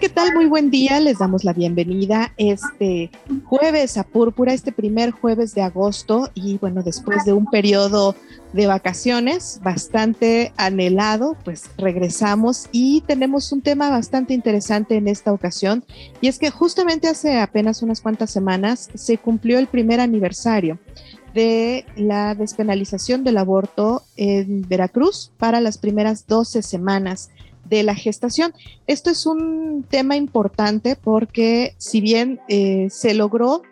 ¿Qué 0.00 0.08
tal? 0.08 0.34
Muy 0.34 0.46
buen 0.46 0.70
día. 0.70 0.98
Les 0.98 1.18
damos 1.18 1.44
la 1.44 1.52
bienvenida 1.52 2.32
este 2.36 3.12
jueves 3.44 3.96
a 3.96 4.02
Púrpura, 4.02 4.52
este 4.52 4.72
primer 4.72 5.12
jueves 5.12 5.54
de 5.54 5.62
agosto 5.62 6.30
y 6.34 6.58
bueno, 6.58 6.82
después 6.82 7.24
de 7.24 7.32
un 7.32 7.46
periodo 7.46 8.16
de 8.52 8.66
vacaciones 8.66 9.60
bastante 9.62 10.52
anhelado, 10.56 11.36
pues 11.44 11.70
regresamos 11.78 12.68
y 12.72 13.02
tenemos 13.02 13.52
un 13.52 13.62
tema 13.62 13.88
bastante 13.88 14.34
interesante 14.34 14.96
en 14.96 15.06
esta 15.06 15.32
ocasión 15.32 15.84
y 16.20 16.26
es 16.26 16.40
que 16.40 16.50
justamente 16.50 17.06
hace 17.06 17.38
apenas 17.38 17.80
unas 17.82 18.00
cuantas 18.00 18.32
semanas 18.32 18.88
se 18.94 19.16
cumplió 19.18 19.60
el 19.60 19.68
primer 19.68 20.00
aniversario 20.00 20.80
de 21.34 21.84
la 21.96 22.34
despenalización 22.34 23.22
del 23.22 23.38
aborto 23.38 24.02
en 24.16 24.62
Veracruz 24.62 25.30
para 25.38 25.60
las 25.60 25.78
primeras 25.78 26.26
12 26.26 26.62
semanas 26.62 27.30
de 27.64 27.82
la 27.82 27.94
gestación. 27.94 28.52
Esto 28.86 29.10
es 29.10 29.26
un 29.26 29.84
tema 29.88 30.16
importante 30.16 30.96
porque 30.96 31.74
si 31.78 32.00
bien 32.00 32.40
eh, 32.48 32.88
se 32.90 33.14
logró 33.14 33.62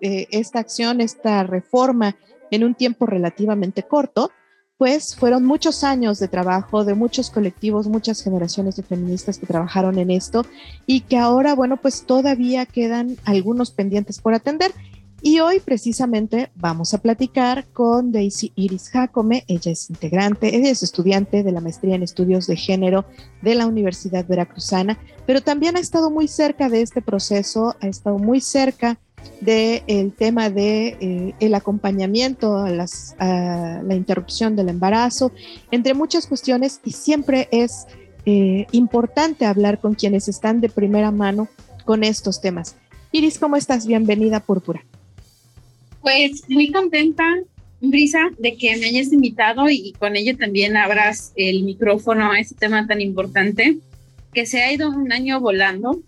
eh, 0.00 0.26
esta 0.30 0.58
acción, 0.58 1.00
esta 1.00 1.42
reforma 1.42 2.16
en 2.50 2.64
un 2.64 2.74
tiempo 2.74 3.06
relativamente 3.06 3.82
corto, 3.82 4.30
pues 4.78 5.16
fueron 5.16 5.44
muchos 5.44 5.84
años 5.84 6.18
de 6.18 6.28
trabajo 6.28 6.84
de 6.84 6.94
muchos 6.94 7.30
colectivos, 7.30 7.86
muchas 7.86 8.22
generaciones 8.22 8.76
de 8.76 8.82
feministas 8.82 9.38
que 9.38 9.46
trabajaron 9.46 9.98
en 9.98 10.10
esto 10.10 10.44
y 10.86 11.00
que 11.00 11.16
ahora, 11.16 11.54
bueno, 11.54 11.78
pues 11.78 12.04
todavía 12.04 12.66
quedan 12.66 13.16
algunos 13.24 13.70
pendientes 13.70 14.20
por 14.20 14.34
atender. 14.34 14.72
Y 15.22 15.40
hoy 15.40 15.60
precisamente 15.60 16.50
vamos 16.54 16.92
a 16.92 16.98
platicar 16.98 17.66
con 17.72 18.12
Daisy 18.12 18.52
Iris 18.54 18.90
Jacome. 18.90 19.44
Ella 19.48 19.72
es 19.72 19.88
integrante, 19.88 20.54
ella 20.54 20.70
es 20.70 20.82
estudiante 20.82 21.42
de 21.42 21.52
la 21.52 21.60
maestría 21.60 21.94
en 21.94 22.02
estudios 22.02 22.46
de 22.46 22.56
género 22.56 23.06
de 23.40 23.54
la 23.54 23.66
Universidad 23.66 24.26
Veracruzana, 24.26 24.98
pero 25.26 25.40
también 25.40 25.76
ha 25.76 25.80
estado 25.80 26.10
muy 26.10 26.28
cerca 26.28 26.68
de 26.68 26.82
este 26.82 27.00
proceso, 27.00 27.74
ha 27.80 27.86
estado 27.86 28.18
muy 28.18 28.40
cerca 28.40 28.98
del 29.40 30.12
tema 30.12 30.50
de 30.50 30.96
eh, 31.00 31.34
el 31.40 31.54
acompañamiento 31.54 32.58
a, 32.58 32.70
la 32.70 33.94
interrupción 33.94 34.54
del 34.54 34.68
embarazo, 34.68 35.32
entre 35.70 35.94
muchas 35.94 36.26
cuestiones, 36.26 36.80
y 36.84 36.92
siempre 36.92 37.48
es 37.50 37.86
eh, 38.26 38.66
importante 38.72 39.46
hablar 39.46 39.80
con 39.80 39.94
quienes 39.94 40.28
están 40.28 40.60
de 40.60 40.68
primera 40.68 41.10
mano 41.10 41.48
con 41.84 42.04
estos 42.04 42.40
temas. 42.40 42.76
Iris, 43.12 43.38
¿cómo 43.38 43.56
estás? 43.56 43.86
Bienvenida, 43.86 44.40
Púrpura. 44.40 44.84
Pues 46.06 46.44
muy 46.48 46.70
contenta, 46.70 47.24
Brisa, 47.80 48.20
de 48.38 48.56
que 48.56 48.76
me 48.76 48.86
hayas 48.86 49.12
invitado 49.12 49.68
y 49.68 49.92
con 49.98 50.14
ello 50.14 50.36
también 50.36 50.76
abras 50.76 51.32
el 51.34 51.64
micrófono 51.64 52.30
a 52.30 52.38
este 52.38 52.54
tema 52.54 52.86
tan 52.86 53.00
importante, 53.00 53.78
que 54.32 54.46
se 54.46 54.62
ha 54.62 54.72
ido 54.72 54.88
un 54.88 55.10
año 55.10 55.40
volando 55.40 56.00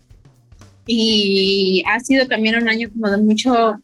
y 0.87 1.83
ha 1.89 1.99
sido 1.99 2.29
también 2.29 2.55
un 2.55 2.69
año 2.69 2.91
como 2.91 3.11
de 3.11 3.17
mucho 3.17 3.81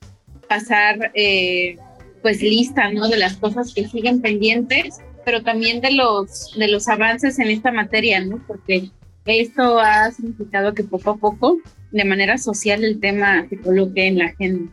pasar, 0.49 1.11
eh, 1.15 1.79
pues 2.23 2.41
lista, 2.43 2.93
¿no? 2.93 3.09
De 3.09 3.17
las 3.17 3.35
cosas 3.35 3.75
que 3.75 3.89
siguen 3.89 4.23
pendientes, 4.23 5.01
pero 5.25 5.43
también 5.43 5.81
de 5.81 5.91
los, 5.91 6.55
de 6.57 6.69
los 6.69 6.87
avances 6.87 7.41
en 7.41 7.49
esta 7.49 7.73
materia, 7.73 8.25
¿no? 8.25 8.41
Porque 8.47 8.89
esto 9.27 9.81
ha 9.81 10.13
significado 10.13 10.75
que 10.75 10.85
poco 10.85 11.11
a 11.11 11.17
poco, 11.17 11.59
de 11.91 12.05
manera 12.05 12.39
social, 12.39 12.85
el 12.85 13.01
tema 13.01 13.49
se 13.49 13.57
coloque 13.59 14.07
en 14.07 14.19
la 14.19 14.27
agenda. 14.27 14.71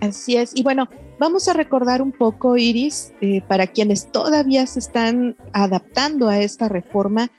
Así 0.00 0.36
es. 0.36 0.52
Y 0.54 0.62
bueno, 0.62 0.88
vamos 1.18 1.48
a 1.48 1.52
recordar 1.52 2.02
un 2.02 2.12
poco, 2.12 2.56
Iris, 2.56 3.12
eh, 3.20 3.42
para 3.46 3.66
quienes 3.66 4.10
todavía 4.12 4.66
se 4.66 4.78
están 4.78 5.36
adaptando 5.52 6.28
a 6.28 6.38
esta 6.40 6.68
reforma, 6.68 7.30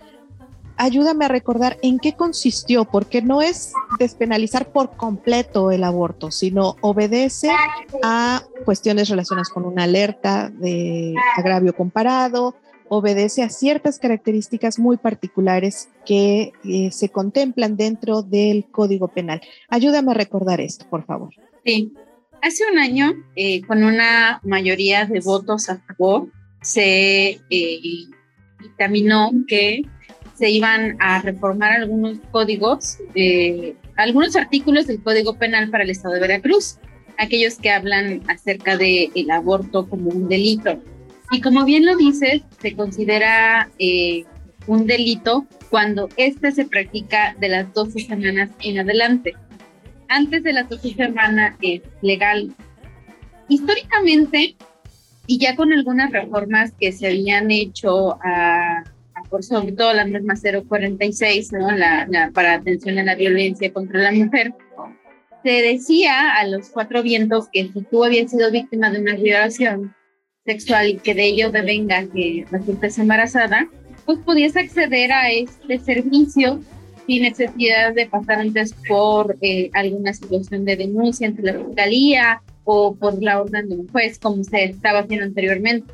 ayúdame 0.79 1.25
a 1.25 1.27
recordar 1.27 1.77
en 1.81 1.99
qué 1.99 2.13
consistió, 2.13 2.85
porque 2.85 3.21
no 3.21 3.41
es 3.41 3.73
despenalizar 3.99 4.71
por 4.71 4.95
completo 4.95 5.71
el 5.71 5.83
aborto, 5.83 6.31
sino 6.31 6.75
obedece 6.81 7.51
a 8.01 8.41
cuestiones 8.65 9.09
relacionadas 9.09 9.49
con 9.49 9.65
una 9.65 9.83
alerta 9.83 10.49
de 10.49 11.15
agravio 11.37 11.75
comparado, 11.75 12.55
obedece 12.87 13.43
a 13.43 13.49
ciertas 13.49 13.99
características 13.99 14.79
muy 14.79 14.97
particulares 14.97 15.89
que 16.05 16.53
eh, 16.63 16.91
se 16.91 17.09
contemplan 17.09 17.75
dentro 17.75 18.21
del 18.21 18.65
Código 18.71 19.09
Penal. 19.09 19.41
Ayúdame 19.67 20.11
a 20.11 20.15
recordar 20.15 20.59
esto, 20.59 20.85
por 20.89 21.05
favor. 21.05 21.33
Sí, 21.65 21.93
Hace 22.41 22.63
un 22.71 22.79
año, 22.79 23.13
eh, 23.35 23.61
con 23.63 23.83
una 23.83 24.39
mayoría 24.43 25.05
de 25.05 25.19
votos 25.19 25.69
a 25.69 25.77
favor, 25.79 26.29
se 26.61 27.39
eh, 27.49 28.05
dictaminó 28.59 29.31
que 29.47 29.81
se 30.35 30.49
iban 30.49 30.95
a 30.99 31.21
reformar 31.21 31.73
algunos 31.73 32.17
códigos, 32.31 32.97
eh, 33.13 33.75
algunos 33.97 34.37
artículos 34.37 34.87
del 34.87 35.03
Código 35.03 35.37
Penal 35.37 35.69
para 35.69 35.83
el 35.83 35.89
Estado 35.89 36.13
de 36.13 36.21
Veracruz, 36.21 36.77
aquellos 37.17 37.57
que 37.57 37.71
hablan 37.71 38.21
acerca 38.29 38.77
del 38.77 39.11
el 39.13 39.31
aborto 39.31 39.89
como 39.89 40.09
un 40.09 40.29
delito. 40.29 40.81
Y 41.31 41.41
como 41.41 41.65
bien 41.65 41.85
lo 41.85 41.97
dices, 41.97 42.41
se 42.61 42.73
considera 42.73 43.69
eh, 43.79 44.23
un 44.65 44.87
delito 44.87 45.45
cuando 45.69 46.07
este 46.15 46.51
se 46.51 46.65
practica 46.65 47.35
de 47.39 47.49
las 47.49 47.73
12 47.73 47.99
semanas 47.99 48.49
en 48.61 48.79
adelante 48.79 49.35
antes 50.09 50.43
de 50.43 50.53
la 50.53 50.63
dosis 50.63 50.99
hermana 50.99 51.55
es 51.61 51.81
legal. 52.01 52.53
Históricamente, 53.47 54.55
y 55.27 55.37
ya 55.39 55.55
con 55.55 55.71
algunas 55.71 56.11
reformas 56.11 56.73
que 56.79 56.91
se 56.91 57.07
habían 57.07 57.51
hecho 57.51 58.19
a, 58.23 58.83
por 59.29 59.43
sobre 59.43 59.71
todo 59.71 59.93
la 59.93 60.05
norma 60.05 60.33
046, 60.35 61.53
¿no? 61.53 61.71
La, 61.71 62.05
la, 62.09 62.31
para 62.31 62.55
atención 62.55 62.97
a 62.99 63.03
la 63.03 63.15
violencia 63.15 63.71
contra 63.71 63.99
la 63.99 64.11
mujer, 64.11 64.53
se 65.43 65.61
decía 65.61 66.35
a 66.35 66.45
los 66.45 66.69
cuatro 66.69 67.01
vientos 67.01 67.47
que 67.51 67.69
si 67.71 67.81
tú 67.83 68.03
habías 68.03 68.31
sido 68.31 68.51
víctima 68.51 68.91
de 68.91 68.99
una 68.99 69.15
violación 69.15 69.95
sexual 70.45 70.89
y 70.89 70.97
que 70.97 71.13
de 71.13 71.25
ello 71.25 71.51
devenga 71.51 72.05
que 72.07 72.45
resultes 72.51 72.97
embarazada, 72.97 73.69
pues 74.05 74.19
podías 74.19 74.55
acceder 74.57 75.11
a 75.11 75.31
este 75.31 75.79
servicio 75.79 76.59
sin 77.09 77.23
necesidad 77.23 77.95
de 77.95 78.05
pasar 78.05 78.39
antes 78.39 78.75
por 78.87 79.35
eh, 79.41 79.71
alguna 79.73 80.13
situación 80.13 80.63
de 80.63 80.75
denuncia 80.75 81.27
ante 81.27 81.41
la 81.41 81.53
fiscalía 81.53 82.43
o 82.65 82.93
por 82.93 83.19
la 83.23 83.41
orden 83.41 83.67
de 83.67 83.77
un 83.77 83.87
juez, 83.87 84.19
como 84.19 84.43
se 84.43 84.65
estaba 84.65 84.99
haciendo 84.99 85.25
anteriormente. 85.25 85.91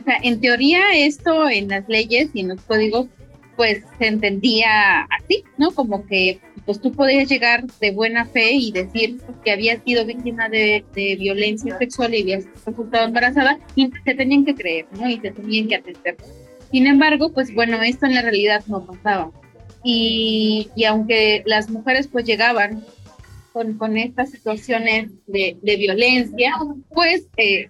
O 0.00 0.02
sea, 0.02 0.16
en 0.22 0.40
teoría 0.40 0.80
esto 0.94 1.46
en 1.50 1.68
las 1.68 1.86
leyes 1.90 2.30
y 2.32 2.40
en 2.40 2.48
los 2.48 2.62
códigos, 2.62 3.06
pues 3.54 3.82
se 3.98 4.06
entendía 4.06 5.02
así, 5.02 5.44
¿no? 5.58 5.72
Como 5.72 6.06
que 6.06 6.40
pues 6.64 6.80
tú 6.80 6.90
podías 6.90 7.28
llegar 7.28 7.66
de 7.78 7.90
buena 7.90 8.24
fe 8.24 8.52
y 8.52 8.72
decir 8.72 9.18
que 9.44 9.52
habías 9.52 9.84
sido 9.84 10.06
víctima 10.06 10.48
de, 10.48 10.86
de 10.94 11.16
violencia 11.16 11.76
sexual 11.76 12.14
y 12.14 12.22
habías 12.22 12.46
resultado 12.64 13.06
embarazada 13.06 13.58
y 13.74 13.90
te 13.90 14.14
tenían 14.14 14.46
que 14.46 14.54
creer, 14.54 14.86
¿no? 14.98 15.06
Y 15.06 15.18
te 15.18 15.32
tenían 15.32 15.68
que 15.68 15.76
atender. 15.76 16.16
Sin 16.70 16.86
embargo, 16.86 17.30
pues 17.30 17.54
bueno, 17.54 17.82
esto 17.82 18.06
en 18.06 18.14
la 18.14 18.22
realidad 18.22 18.64
no 18.68 18.86
pasaba 18.86 19.30
y, 19.88 20.68
y 20.74 20.84
aunque 20.84 21.44
las 21.46 21.70
mujeres 21.70 22.08
pues 22.08 22.24
llegaban 22.24 22.84
con, 23.52 23.78
con 23.78 23.96
estas 23.96 24.30
situaciones 24.30 25.12
de, 25.28 25.56
de 25.62 25.76
violencia, 25.76 26.52
pues 26.92 27.28
eh, 27.36 27.68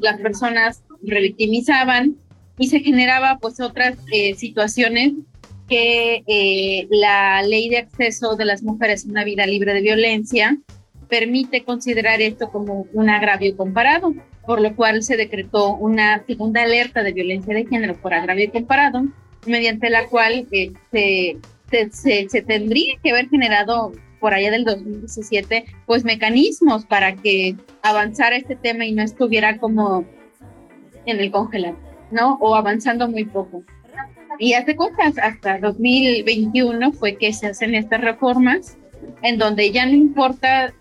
las 0.00 0.18
personas 0.20 0.82
revictimizaban 1.02 2.16
y 2.56 2.68
se 2.68 2.80
generaba 2.80 3.36
pues 3.38 3.60
otras 3.60 3.98
eh, 4.10 4.34
situaciones 4.36 5.12
que 5.68 6.22
eh, 6.26 6.88
la 6.90 7.42
ley 7.42 7.68
de 7.68 7.78
acceso 7.78 8.36
de 8.36 8.46
las 8.46 8.62
mujeres 8.62 9.04
a 9.04 9.10
una 9.10 9.24
vida 9.24 9.44
libre 9.44 9.74
de 9.74 9.82
violencia 9.82 10.56
permite 11.10 11.62
considerar 11.62 12.22
esto 12.22 12.50
como 12.50 12.86
un 12.94 13.10
agravio 13.10 13.54
comparado, 13.54 14.14
por 14.46 14.62
lo 14.62 14.74
cual 14.74 15.02
se 15.02 15.18
decretó 15.18 15.74
una 15.74 16.24
segunda 16.24 16.62
alerta 16.62 17.02
de 17.02 17.12
violencia 17.12 17.52
de 17.52 17.66
género 17.66 18.00
por 18.00 18.14
agravio 18.14 18.50
comparado, 18.50 19.04
mediante 19.46 19.90
la 19.90 20.06
cual 20.06 20.46
eh, 20.52 20.72
se, 21.70 22.28
se, 22.28 22.42
tendría 22.42 22.96
que 23.02 23.10
haber 23.10 23.28
generado 23.28 23.92
por 24.18 24.34
allá 24.34 24.50
del 24.50 24.64
2017, 24.64 25.64
pues 25.86 26.04
mecanismos 26.04 26.84
para 26.84 27.16
que 27.16 27.56
avanzara 27.82 28.36
este 28.36 28.56
tema 28.56 28.84
y 28.84 28.92
no 28.92 29.02
estuviera 29.02 29.58
como 29.58 30.04
en 31.06 31.20
el 31.20 31.30
congelador, 31.30 31.78
¿no? 32.10 32.34
O 32.40 32.54
avanzando 32.54 33.08
muy 33.08 33.24
poco. 33.24 33.62
Y 34.38 34.54
hace 34.54 34.76
cosas, 34.76 35.18
hasta 35.18 35.58
2021 35.58 36.92
fue 36.92 37.16
que 37.16 37.32
se 37.32 37.48
hacen 37.48 37.74
estas 37.74 38.00
reformas 38.00 38.76
en 39.22 39.38
donde 39.38 39.70
ya 39.70 39.86
no 39.86 39.92
importa 39.92 40.72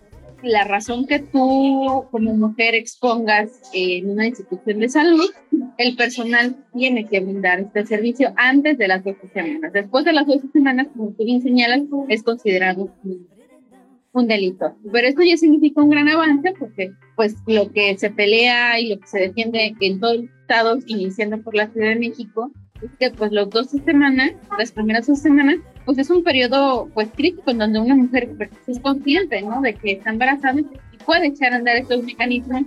la 0.44 0.63
razón 0.63 1.06
que 1.06 1.19
tú 1.19 2.06
como 2.12 2.36
mujer 2.36 2.75
expongas 2.75 3.62
en 3.74 4.09
una 4.09 4.27
institución 4.27 4.80
de 4.80 4.89
salud, 4.89 5.30
el 5.77 5.95
personal 5.95 6.56
tiene 6.74 7.07
que 7.07 7.19
brindar 7.19 7.59
este 7.59 7.86
servicio 7.86 8.33
antes 8.36 8.77
de 8.77 8.88
las 8.88 9.03
12 9.03 9.27
semanas. 9.30 9.74
Después 9.74 10.06
de 10.06 10.13
las 10.13 10.27
12 10.27 10.50
semanas, 10.51 10.88
como 10.95 11.12
tú 11.12 11.24
bien 11.24 11.41
señalas, 11.41 11.81
es 12.09 12.24
considerado 12.24 12.89
un, 13.03 14.27
delito. 14.27 14.75
Pero 14.91 15.07
esto 15.07 15.21
ya 15.24 15.38
significa 15.38 15.81
un 15.81 15.91
gran 15.91 16.09
avance 16.09 16.53
porque 16.59 16.91
pues 17.15 17.36
lo 17.47 17.71
que 17.71 17.97
se 17.97 18.09
pelea 18.09 18.77
y 18.77 18.89
lo 18.89 19.00
que 19.00 19.07
se 19.07 19.19
defiende 19.19 19.74
en 19.80 20.00
todo 20.01 20.12
el 20.12 20.30
estado, 20.41 20.77
iniciando 20.88 21.41
por 21.41 21.56
la 21.56 21.69
Ciudad 21.69 21.89
de 21.89 21.95
México, 21.95 22.51
es 22.81 22.91
que 23.00 23.12
pues 23.12 23.31
los 23.31 23.50
12 23.50 23.80
semanas, 23.80 24.33
las 24.57 24.74
primeras 24.74 25.07
dos 25.07 25.19
semanas, 25.19 25.57
pues 25.89 25.97
es 25.97 26.12
un 26.12 26.24
periodo 26.24 26.88
pues 26.94 27.09
crítico 27.15 27.50
en 27.50 27.57
donde 27.57 27.80
una 27.80 27.95
mujer 27.95 28.30
pues, 28.38 28.51
es 28.68 28.80
consciente, 28.80 29.41
¿no? 29.41 29.59
De 29.59 29.74
que 29.74 29.94
está 29.94 30.12
embarazada 30.12 30.59
y 30.59 30.97
puede 31.03 31.30
echar 31.30 31.51
a 31.51 31.56
andar 31.56 31.77
estos 31.77 32.03
mecanismos 32.03 32.62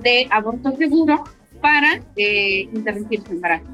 de 0.00 0.28
aborto 0.30 0.70
seguro 0.76 1.24
para 1.60 2.00
eh, 2.14 2.68
interrumpir 2.72 3.20
su 3.24 3.32
embarazo. 3.32 3.66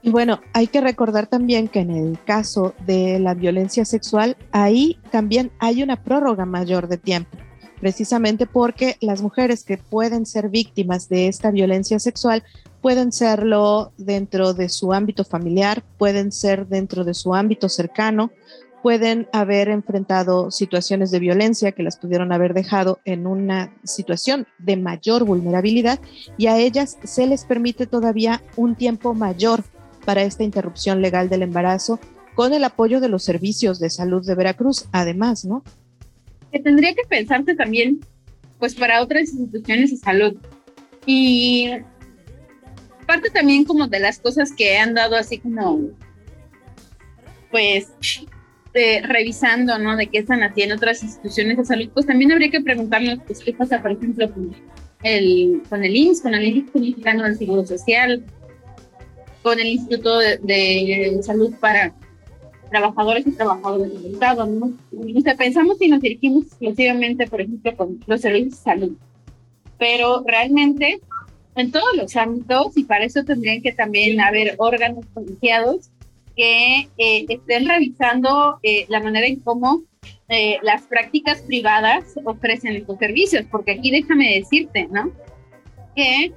Y 0.00 0.08
bueno, 0.08 0.40
hay 0.54 0.66
que 0.66 0.80
recordar 0.80 1.26
también 1.26 1.68
que 1.68 1.80
en 1.80 1.90
el 1.90 2.18
caso 2.24 2.72
de 2.86 3.18
la 3.18 3.34
violencia 3.34 3.84
sexual, 3.84 4.38
ahí 4.50 4.98
también 5.10 5.50
hay 5.58 5.82
una 5.82 6.02
prórroga 6.02 6.46
mayor 6.46 6.88
de 6.88 6.96
tiempo, 6.96 7.36
precisamente 7.82 8.46
porque 8.46 8.96
las 9.00 9.22
mujeres 9.22 9.64
que 9.64 9.76
pueden 9.76 10.24
ser 10.24 10.48
víctimas 10.50 11.08
de 11.08 11.26
esta 11.26 11.50
violencia 11.50 11.98
sexual 11.98 12.44
pueden 12.80 13.10
serlo 13.10 13.90
dentro 13.98 14.54
de 14.54 14.68
su 14.68 14.92
ámbito 14.92 15.24
familiar, 15.24 15.82
pueden 15.98 16.30
ser 16.30 16.68
dentro 16.68 17.02
de 17.02 17.12
su 17.12 17.34
ámbito 17.34 17.68
cercano, 17.68 18.30
pueden 18.84 19.26
haber 19.32 19.68
enfrentado 19.68 20.52
situaciones 20.52 21.10
de 21.10 21.18
violencia 21.18 21.72
que 21.72 21.82
las 21.82 21.96
pudieron 21.96 22.30
haber 22.30 22.54
dejado 22.54 23.00
en 23.04 23.26
una 23.26 23.74
situación 23.82 24.46
de 24.60 24.76
mayor 24.76 25.24
vulnerabilidad 25.24 25.98
y 26.38 26.46
a 26.46 26.58
ellas 26.58 26.98
se 27.02 27.26
les 27.26 27.44
permite 27.44 27.88
todavía 27.88 28.44
un 28.54 28.76
tiempo 28.76 29.12
mayor 29.12 29.64
para 30.04 30.22
esta 30.22 30.44
interrupción 30.44 31.02
legal 31.02 31.28
del 31.28 31.42
embarazo 31.42 31.98
con 32.36 32.54
el 32.54 32.62
apoyo 32.62 33.00
de 33.00 33.08
los 33.08 33.24
servicios 33.24 33.80
de 33.80 33.90
salud 33.90 34.24
de 34.24 34.36
Veracruz, 34.36 34.86
además, 34.92 35.44
¿no? 35.44 35.64
Que 36.52 36.60
tendría 36.60 36.94
que 36.94 37.02
pensarse 37.08 37.54
también, 37.54 38.00
pues, 38.58 38.74
para 38.74 39.02
otras 39.02 39.32
instituciones 39.32 39.90
de 39.90 39.96
salud. 39.96 40.36
Y 41.06 41.70
parte 43.06 43.30
también 43.30 43.64
como 43.64 43.88
de 43.88 44.00
las 44.00 44.18
cosas 44.18 44.52
que 44.52 44.78
han 44.78 44.94
dado 44.94 45.16
así 45.16 45.38
como, 45.38 45.90
pues, 47.50 47.88
revisando, 48.74 49.78
¿no? 49.78 49.96
De 49.96 50.06
qué 50.06 50.18
están 50.18 50.42
haciendo 50.42 50.76
otras 50.76 51.02
instituciones 51.02 51.58
de 51.58 51.64
salud, 51.64 51.90
pues 51.92 52.06
también 52.06 52.32
habría 52.32 52.50
que 52.50 52.60
preguntarnos, 52.60 53.18
pues, 53.26 53.40
qué 53.40 53.52
pasa, 53.52 53.82
por 53.82 53.92
ejemplo, 53.92 54.32
con 54.32 54.54
el, 55.02 55.62
con 55.68 55.84
el 55.84 55.96
INS, 55.96 56.20
con 56.20 56.34
el 56.34 56.44
Instituto 56.44 56.78
Mexicano 56.78 57.24
del 57.24 57.36
Seguro 57.36 57.66
Social, 57.66 58.24
con 59.42 59.58
el 59.58 59.66
Instituto 59.66 60.18
de, 60.18 61.20
Salud 61.22 61.54
para 61.60 61.94
Trabajadores 62.72 63.26
y 63.26 63.32
Trabajadores 63.32 63.92
del 63.92 64.14
Estado, 64.14 64.46
¿no? 64.46 64.72
O 64.92 65.20
sea, 65.20 65.36
pensamos 65.36 65.76
y 65.80 65.88
nos 65.88 66.00
dirigimos 66.00 66.46
exclusivamente, 66.46 67.26
por 67.26 67.42
ejemplo, 67.42 67.76
con 67.76 68.00
los 68.06 68.20
servicios 68.22 68.54
de 68.54 68.64
salud, 68.64 68.96
pero 69.78 70.24
realmente 70.26 71.00
en 71.54 71.70
todos 71.70 71.94
los 71.96 72.16
ámbitos 72.16 72.74
y 72.78 72.84
para 72.84 73.04
eso 73.04 73.24
tendrían 73.24 73.60
que 73.60 73.72
también 73.72 74.20
haber 74.22 74.54
órganos 74.56 75.04
colegiados 75.12 75.90
que 76.34 76.88
eh, 76.96 77.26
estén 77.28 77.68
revisando 77.68 78.58
eh, 78.62 78.86
la 78.88 79.00
manera 79.00 79.26
en 79.26 79.40
cómo 79.40 79.82
eh, 80.30 80.58
las 80.62 80.82
prácticas 80.84 81.42
privadas 81.42 82.04
ofrecen 82.24 82.76
estos 82.76 82.98
servicios, 82.98 83.44
porque 83.50 83.72
aquí 83.72 83.90
déjame 83.90 84.38
decirte, 84.38 84.88
¿no? 84.90 85.12
Que 85.94 86.32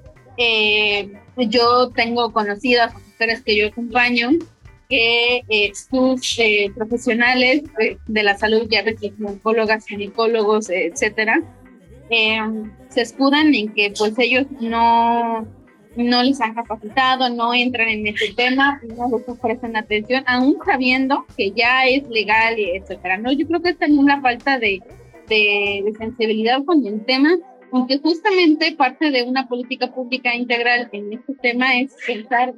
yo 1.38 1.91
tengo 1.91 2.33
conocidas 2.33 2.93
mujeres 2.93 3.41
que 3.41 3.55
yo 3.55 3.67
acompaño 3.67 4.31
que 4.89 5.71
sus 5.73 6.37
profesionales 6.75 7.63
de 8.07 8.23
la 8.23 8.37
salud, 8.37 8.67
ya 8.69 8.83
ves, 8.83 8.95
oncólogas, 9.23 9.85
ginecólogos, 9.85 10.69
etcétera, 10.69 11.41
se 12.09 13.01
escudan 13.01 13.53
en 13.55 13.73
que 13.73 13.93
pues 13.97 14.17
ellos 14.17 14.45
no 14.59 15.47
no 15.95 16.23
les 16.23 16.41
han 16.41 16.53
capacitado, 16.53 17.29
no 17.29 17.53
entran 17.53 17.87
en 17.87 18.07
este 18.07 18.33
tema, 18.33 18.81
no 18.97 19.17
les 19.17 19.27
ofrecen 19.29 19.77
atención, 19.77 20.23
aún 20.27 20.57
sabiendo 20.65 21.25
que 21.38 21.51
ya 21.51 21.85
es 21.88 22.07
legal 22.09 22.55
etcétera. 22.57 23.17
No, 23.17 23.31
yo 23.31 23.47
creo 23.47 23.61
que 23.61 23.69
es 23.69 23.77
también 23.77 23.99
una 23.99 24.21
falta 24.21 24.59
de, 24.59 24.81
de, 25.29 25.93
sensibilidad 25.97 26.63
con 26.65 26.85
el 26.85 27.03
tema, 27.05 27.38
aunque 27.71 27.99
justamente 27.99 28.75
parte 28.75 29.11
de 29.11 29.23
una 29.23 29.47
política 29.47 29.93
pública 29.93 30.35
integral 30.35 30.89
en 30.91 31.13
este 31.13 31.33
tema 31.41 31.79
es 31.79 31.95
pensar 32.05 32.53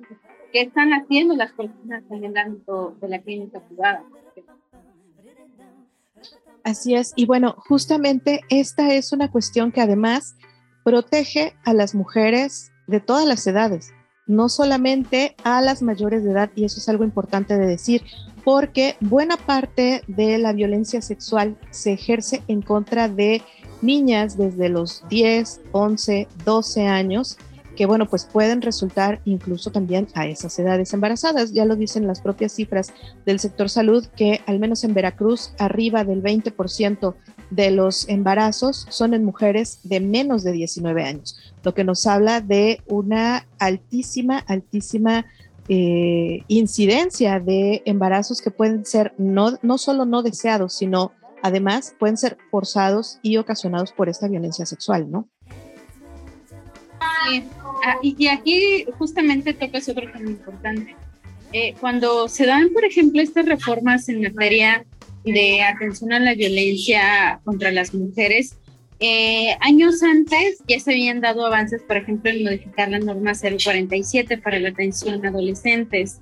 qué 0.52 0.62
están 0.62 0.92
haciendo 0.92 1.36
las 1.36 1.52
personas 1.54 2.04
en 2.10 2.24
el 2.24 2.38
ámbito 2.38 2.96
de 3.02 3.08
la 3.08 3.20
clínica 3.20 3.60
privada. 3.60 4.04
Así 6.64 6.96
es, 6.96 7.14
y 7.16 7.26
bueno, 7.26 7.56
justamente 7.58 8.42
esta 8.50 8.94
es 8.94 9.14
una 9.14 9.32
cuestión 9.32 9.72
que 9.72 9.80
además 9.80 10.36
protege 10.84 11.54
a 11.64 11.74
las 11.74 11.96
mujeres 11.96 12.72
de 12.88 13.00
todas 13.00 13.26
las 13.26 13.48
edades, 13.48 13.94
no 14.26 14.50
solamente 14.50 15.36
a 15.46 15.62
las 15.62 15.82
mayores 15.82 16.24
de 16.24 16.32
edad, 16.32 16.52
y 16.56 16.66
eso 16.66 16.80
es 16.80 16.90
algo 16.90 17.06
importante 17.06 17.58
de 17.58 17.68
decir, 17.68 18.04
porque 18.44 18.98
buena 19.00 19.38
parte 19.38 20.02
de 20.08 20.38
la 20.38 20.52
violencia 20.52 21.02
sexual 21.02 21.58
se 21.72 21.94
ejerce 21.94 22.42
en 22.50 22.62
contra 22.62 23.08
de 23.08 23.42
niñas 23.82 24.38
desde 24.38 24.70
los 24.70 25.08
10, 25.08 25.62
11, 25.72 26.28
12 26.44 26.88
años 26.88 27.38
que 27.78 27.86
bueno, 27.86 28.08
pues 28.08 28.26
pueden 28.26 28.64
resultar 28.64 29.22
incluso 29.24 29.72
también 29.72 30.08
a 30.16 30.26
esas 30.26 30.58
edades 30.58 30.94
embarazadas. 30.94 31.54
Ya 31.54 31.64
lo 31.64 31.76
dicen 31.76 32.08
las 32.08 32.22
propias 32.22 32.52
cifras 32.52 32.92
del 33.24 33.40
sector 33.40 33.70
salud, 33.70 34.06
que 34.18 34.42
al 34.48 34.60
menos 34.60 34.84
en 34.84 34.96
Veracruz, 34.96 35.54
arriba 35.60 36.04
del 36.04 36.24
20% 36.24 37.14
de 37.52 37.72
los 37.72 38.10
embarazos 38.10 38.88
son 38.90 39.14
en 39.14 39.24
mujeres 39.24 39.80
de 39.84 40.00
menos 40.00 40.44
de 40.44 40.54
19 40.54 41.04
años, 41.04 41.38
lo 41.64 41.76
que 41.76 41.84
nos 41.84 42.08
habla 42.08 42.42
de 42.42 42.82
una 42.88 43.46
altísima, 43.60 44.40
altísima 44.40 45.28
eh, 45.70 46.44
incidencia 46.48 47.40
de 47.40 47.84
embarazos 47.86 48.42
que 48.42 48.52
pueden 48.52 48.86
ser 48.86 49.14
no, 49.20 49.60
no 49.62 49.78
solo 49.78 50.06
no 50.06 50.24
deseados, 50.24 50.74
sino 50.74 51.12
además 51.44 51.94
pueden 52.00 52.18
ser 52.18 52.38
forzados 52.50 53.20
y 53.22 53.38
ocasionados 53.38 53.92
por 53.92 54.10
esta 54.10 54.28
violencia 54.28 54.66
sexual, 54.66 55.12
¿no? 55.12 55.30
Ah, 57.84 57.98
y, 58.02 58.28
aquí 58.28 58.86
justamente 58.98 59.54
tocas 59.54 59.88
otro 59.90 60.12
tema 60.12 60.30
importante. 60.30 60.96
Eh, 61.54 61.74
cuando 61.80 62.28
se 62.28 62.46
dan, 62.46 62.70
por 62.70 62.84
ejemplo, 62.84 63.22
estas 63.22 63.46
reformas 63.46 64.10
en 64.10 64.22
materia 64.22 64.86
de 65.24 65.62
atención 65.62 66.14
a 66.14 66.20
la 66.20 66.34
violencia 66.34 67.40
contra 67.44 67.72
las 67.72 67.94
mujeres, 67.94 68.58
eh, 69.00 69.56
años 69.62 70.02
antes 70.02 70.58
ya 70.68 70.80
se 70.80 70.92
habían 70.92 71.22
dado 71.22 71.46
avances, 71.46 71.82
por 71.84 71.98
ejemplo, 71.98 72.32
en 72.32 72.44
modificar 72.44 72.90
la 72.90 73.00
norma 73.00 73.34
047 73.34 74.40
para 74.40 74.60
la 74.60 74.70
atención 74.70 75.24
a 75.26 75.30
adolescentes. 75.30 76.20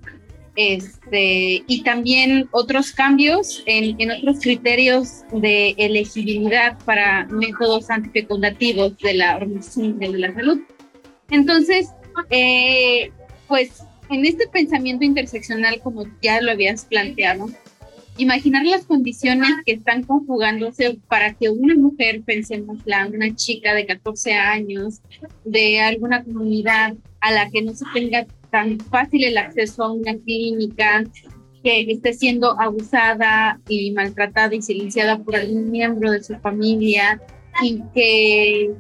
Este, 0.58 1.64
y 1.68 1.84
también 1.84 2.48
otros 2.52 2.94
cambios 2.94 3.62
en, 3.66 4.00
en, 4.00 4.12
otros 4.12 4.40
criterios 4.40 5.24
de 5.34 5.76
elegibilidad 5.78 6.78
para 6.86 7.26
métodos 7.26 7.90
antifecundativos 7.90 8.98
de 9.00 9.16
la 9.16 9.36
Organización 9.36 10.00
de 10.00 10.08
la 10.18 10.34
Salud. 10.34 10.62
Entonces, 11.30 11.90
eh, 12.30 13.12
pues 13.48 13.84
en 14.10 14.26
este 14.26 14.48
pensamiento 14.48 15.06
interseccional, 15.06 15.80
como 15.82 16.06
ya 16.22 16.42
lo 16.42 16.52
habías 16.52 16.86
planteado, 16.86 17.50
imaginar 18.18 18.66
las 18.66 18.86
condiciones 18.86 19.50
que 19.66 19.74
están 19.74 20.04
conjugándose 20.04 20.98
para 21.08 21.34
que 21.34 21.50
una 21.50 21.76
mujer, 21.76 22.22
pensemos 22.22 22.78
la 22.86 23.08
una 23.08 23.36
chica 23.36 23.74
de 23.74 23.86
14 23.86 24.34
años, 24.34 25.02
de 25.44 25.82
alguna 25.82 26.24
comunidad 26.24 26.96
a 27.20 27.32
la 27.32 27.50
que 27.50 27.62
no 27.62 27.74
se 27.74 27.86
tenga 27.94 28.26
tan 28.52 28.80
fácil 28.80 29.24
el 29.24 29.38
acceso 29.38 29.84
a 29.84 29.92
una 29.92 30.16
clínica, 30.16 31.04
que 31.64 31.82
esté 31.92 32.14
siendo 32.14 32.60
abusada 32.62 33.60
y 33.68 33.92
maltratada 33.92 34.54
y 34.54 34.62
silenciada 34.62 35.18
por 35.18 35.36
algún 35.36 35.72
miembro 35.72 36.12
de 36.12 36.24
su 36.24 36.36
familia 36.38 37.20
y 37.64 37.82
que 37.94 38.72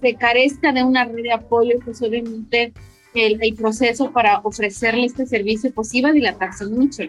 se 0.00 0.14
carezca 0.14 0.72
de 0.72 0.84
una 0.84 1.04
red 1.04 1.22
de 1.22 1.32
apoyo, 1.32 1.78
pues 1.84 2.00
obviamente 2.02 2.72
el, 3.14 3.42
el 3.42 3.54
proceso 3.54 4.10
para 4.12 4.40
ofrecerle 4.40 5.06
este 5.06 5.26
servicio 5.26 5.72
pues 5.74 5.94
iba 5.94 6.10
a 6.10 6.12
dilatarse 6.12 6.66
mucho. 6.66 7.02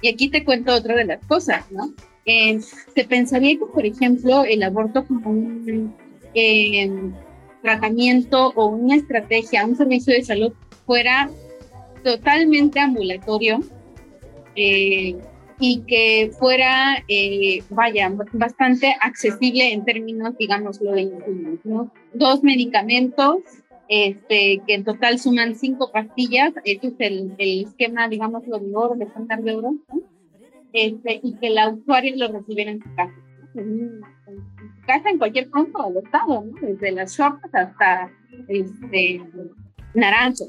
Y 0.00 0.08
aquí 0.08 0.28
te 0.28 0.44
cuento 0.44 0.74
otra 0.74 0.94
de 0.94 1.04
las 1.04 1.24
cosas, 1.26 1.70
¿no? 1.70 1.92
Eh, 2.24 2.60
se 2.94 3.04
pensaría 3.04 3.58
que, 3.58 3.64
por 3.64 3.86
ejemplo, 3.86 4.44
el 4.44 4.62
aborto 4.62 5.06
como 5.06 5.30
un 5.30 5.94
eh, 6.34 6.90
tratamiento 7.62 8.52
o 8.54 8.66
una 8.66 8.96
estrategia, 8.96 9.64
un 9.64 9.76
servicio 9.76 10.12
de 10.12 10.22
salud 10.22 10.52
fuera 10.86 11.30
totalmente 12.04 12.78
ambulatorio 12.80 13.60
eh, 14.54 15.16
y 15.60 15.82
que 15.82 16.30
fuera, 16.38 17.02
eh, 17.08 17.62
vaya, 17.70 18.12
bastante 18.32 18.94
accesible 19.00 19.72
en 19.72 19.84
términos, 19.84 20.36
digamos, 20.38 20.80
lo 20.80 20.92
de 20.92 21.10
¿no? 21.64 21.90
Dos 22.14 22.42
medicamentos, 22.44 23.38
este, 23.88 24.62
que 24.66 24.74
en 24.74 24.84
total 24.84 25.18
suman 25.18 25.56
cinco 25.56 25.90
pastillas, 25.90 26.52
ese 26.64 26.88
es 26.88 26.94
el, 26.98 27.34
el 27.38 27.66
esquema, 27.66 28.08
digamos, 28.08 28.46
lo 28.46 28.58
de 28.58 28.74
oro, 28.74 28.94
de 28.94 29.04
estándar 29.04 29.42
de 29.42 29.56
oro, 29.56 29.74
este, 30.72 31.20
y 31.22 31.34
que 31.34 31.48
el 31.48 31.58
usuario 31.74 32.14
lo 32.16 32.38
recibiera 32.38 32.70
en 32.70 32.82
su 32.82 32.94
casa. 32.94 33.14
En, 33.54 34.00
su 34.80 34.86
casa, 34.86 35.10
en 35.10 35.18
cualquier 35.18 35.50
punto 35.50 35.82
del 35.88 36.04
estado, 36.04 36.44
¿no? 36.44 36.60
desde 36.60 36.92
las 36.92 37.16
shorts 37.16 37.52
hasta 37.52 38.10
este, 38.46 39.22
naranja 39.94 40.44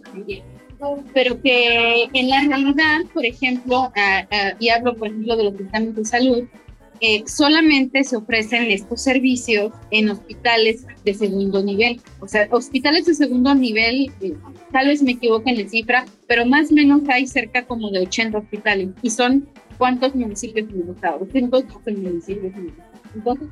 pero 1.14 1.42
que 1.42 2.10
en 2.14 2.30
la 2.30 2.42
realidad, 2.42 3.00
por 3.14 3.26
ejemplo, 3.26 3.92
y 4.60 4.70
hablo 4.70 4.96
por 4.96 5.08
ejemplo 5.08 5.36
de 5.36 5.44
los 5.46 5.58
sistemas 5.58 5.96
de 5.96 6.06
salud, 6.06 6.44
eh, 7.02 7.24
solamente 7.28 8.04
se 8.04 8.18
ofrecen 8.18 8.64
estos 8.72 9.02
servicios 9.02 9.72
en 9.90 10.10
hospitales 10.10 10.86
de 11.06 11.14
segundo 11.14 11.64
nivel. 11.64 12.02
O 12.20 12.28
sea, 12.28 12.48
hospitales 12.52 13.06
de 13.06 13.14
segundo 13.14 13.56
nivel, 13.56 14.12
eh, 14.20 14.34
tal 14.74 14.88
vez 14.88 15.02
me 15.02 15.14
equivoque 15.14 15.50
en 15.50 15.64
la 15.64 15.70
cifra, 15.70 16.06
pero 16.28 16.46
más 16.46 16.72
o 16.72 16.76
menos 16.76 17.02
hay 17.08 17.26
cerca 17.26 17.66
como 17.66 17.90
de 17.90 18.00
80 18.00 18.38
hospitales. 18.38 18.90
¿Y 19.02 19.12
son 19.12 19.48
cuántos 19.78 20.14
municipios 20.14 20.70
en 20.70 20.82
el 20.82 20.90
estado? 20.90 21.26
112 21.32 21.92
municipios 21.94 22.54
en 22.54 22.60
el 22.60 22.68
estado. 22.68 22.90
Entonces, 23.16 23.48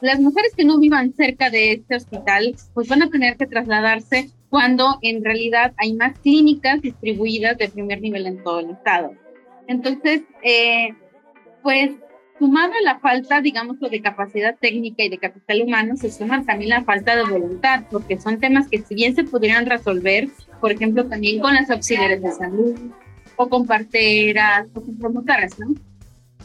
las 0.00 0.18
mujeres 0.18 0.52
que 0.56 0.64
no 0.64 0.80
vivan 0.80 1.14
cerca 1.14 1.50
de 1.50 1.74
este 1.74 1.94
hospital, 1.94 2.56
pues 2.74 2.88
van 2.88 3.02
a 3.02 3.10
tener 3.10 3.36
que 3.36 3.46
trasladarse 3.46 4.30
cuando 4.52 4.98
en 5.00 5.24
realidad 5.24 5.72
hay 5.78 5.94
más 5.94 6.18
clínicas 6.18 6.82
distribuidas 6.82 7.56
de 7.56 7.70
primer 7.70 8.02
nivel 8.02 8.26
en 8.26 8.42
todo 8.42 8.60
el 8.60 8.68
estado. 8.68 9.12
Entonces, 9.66 10.24
eh, 10.42 10.90
pues 11.62 11.92
sumado 12.38 12.74
a 12.74 12.82
la 12.84 13.00
falta, 13.00 13.40
digamos, 13.40 13.80
de 13.80 14.02
capacidad 14.02 14.54
técnica 14.60 15.04
y 15.04 15.08
de 15.08 15.16
capital 15.16 15.62
humano, 15.62 15.96
se 15.96 16.10
suma 16.10 16.44
también 16.44 16.68
la 16.68 16.84
falta 16.84 17.16
de 17.16 17.22
voluntad, 17.22 17.84
porque 17.90 18.20
son 18.20 18.40
temas 18.40 18.68
que 18.68 18.82
si 18.82 18.94
bien 18.94 19.14
se 19.14 19.24
pudieran 19.24 19.64
resolver, 19.64 20.28
por 20.60 20.70
ejemplo, 20.70 21.06
también 21.06 21.40
con 21.40 21.54
las 21.54 21.70
auxiliares 21.70 22.20
de 22.20 22.32
salud, 22.32 22.78
o 23.36 23.48
con 23.48 23.66
parteras, 23.66 24.68
o 24.74 24.82
con 24.82 24.98
promotoras, 24.98 25.58
¿no? 25.58 25.74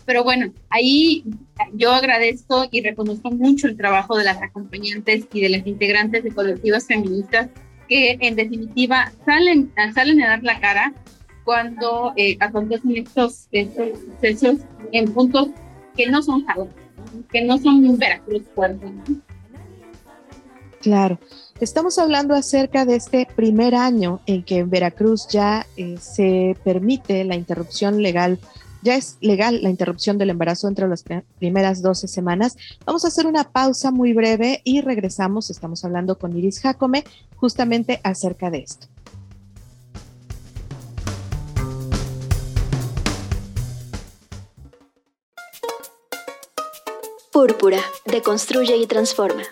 Pero 0.05 0.23
bueno, 0.23 0.53
ahí 0.69 1.25
yo 1.73 1.91
agradezco 1.91 2.69
y 2.71 2.79
reconozco 2.79 3.31
mucho 3.31 3.67
el 3.67 3.75
trabajo 3.75 4.17
de 4.17 4.23
las 4.23 4.41
acompañantes 4.41 5.27
y 5.33 5.41
de 5.41 5.49
las 5.49 5.67
integrantes 5.67 6.23
de 6.23 6.31
colectivos 6.31 6.85
feministas 6.85 7.49
que 7.87 8.17
en 8.21 8.35
definitiva 8.35 9.11
salen, 9.25 9.71
salen 9.93 10.21
a 10.21 10.29
dar 10.29 10.43
la 10.43 10.59
cara 10.59 10.93
cuando 11.43 12.13
eh, 12.17 12.37
acontecen 12.39 12.97
estos, 12.97 13.47
estos 13.51 13.99
sucesos 13.99 14.59
en 14.91 15.13
puntos 15.13 15.49
que 15.95 16.07
no 16.07 16.21
son 16.21 16.45
que 17.31 17.41
no 17.41 17.57
son 17.57 17.97
Veracruz 17.97 18.43
fuerte. 18.53 18.87
Claro. 20.81 21.19
Estamos 21.59 21.97
hablando 21.97 22.35
acerca 22.35 22.85
de 22.85 22.95
este 22.95 23.27
primer 23.35 23.73
año 23.73 24.19
en 24.27 24.43
que 24.43 24.57
en 24.57 24.69
Veracruz 24.69 25.27
ya 25.27 25.65
eh, 25.75 25.95
se 25.99 26.55
permite 26.63 27.23
la 27.23 27.35
interrupción 27.35 28.03
legal 28.03 28.39
ya 28.81 28.95
es 28.95 29.17
legal 29.21 29.61
la 29.61 29.69
interrupción 29.69 30.17
del 30.17 30.29
embarazo 30.29 30.67
entre 30.67 30.87
las 30.87 31.03
primeras 31.39 31.81
12 31.81 32.07
semanas. 32.07 32.55
Vamos 32.85 33.05
a 33.05 33.09
hacer 33.09 33.27
una 33.27 33.51
pausa 33.51 33.91
muy 33.91 34.13
breve 34.13 34.61
y 34.63 34.81
regresamos. 34.81 35.49
Estamos 35.49 35.83
hablando 35.85 36.17
con 36.17 36.35
Iris 36.37 36.59
Jacome 36.61 37.03
justamente 37.35 37.99
acerca 38.03 38.49
de 38.49 38.59
esto. 38.59 38.87
Púrpura, 47.31 47.79
deconstruye 48.05 48.77
y 48.77 48.87
transforma. 48.87 49.43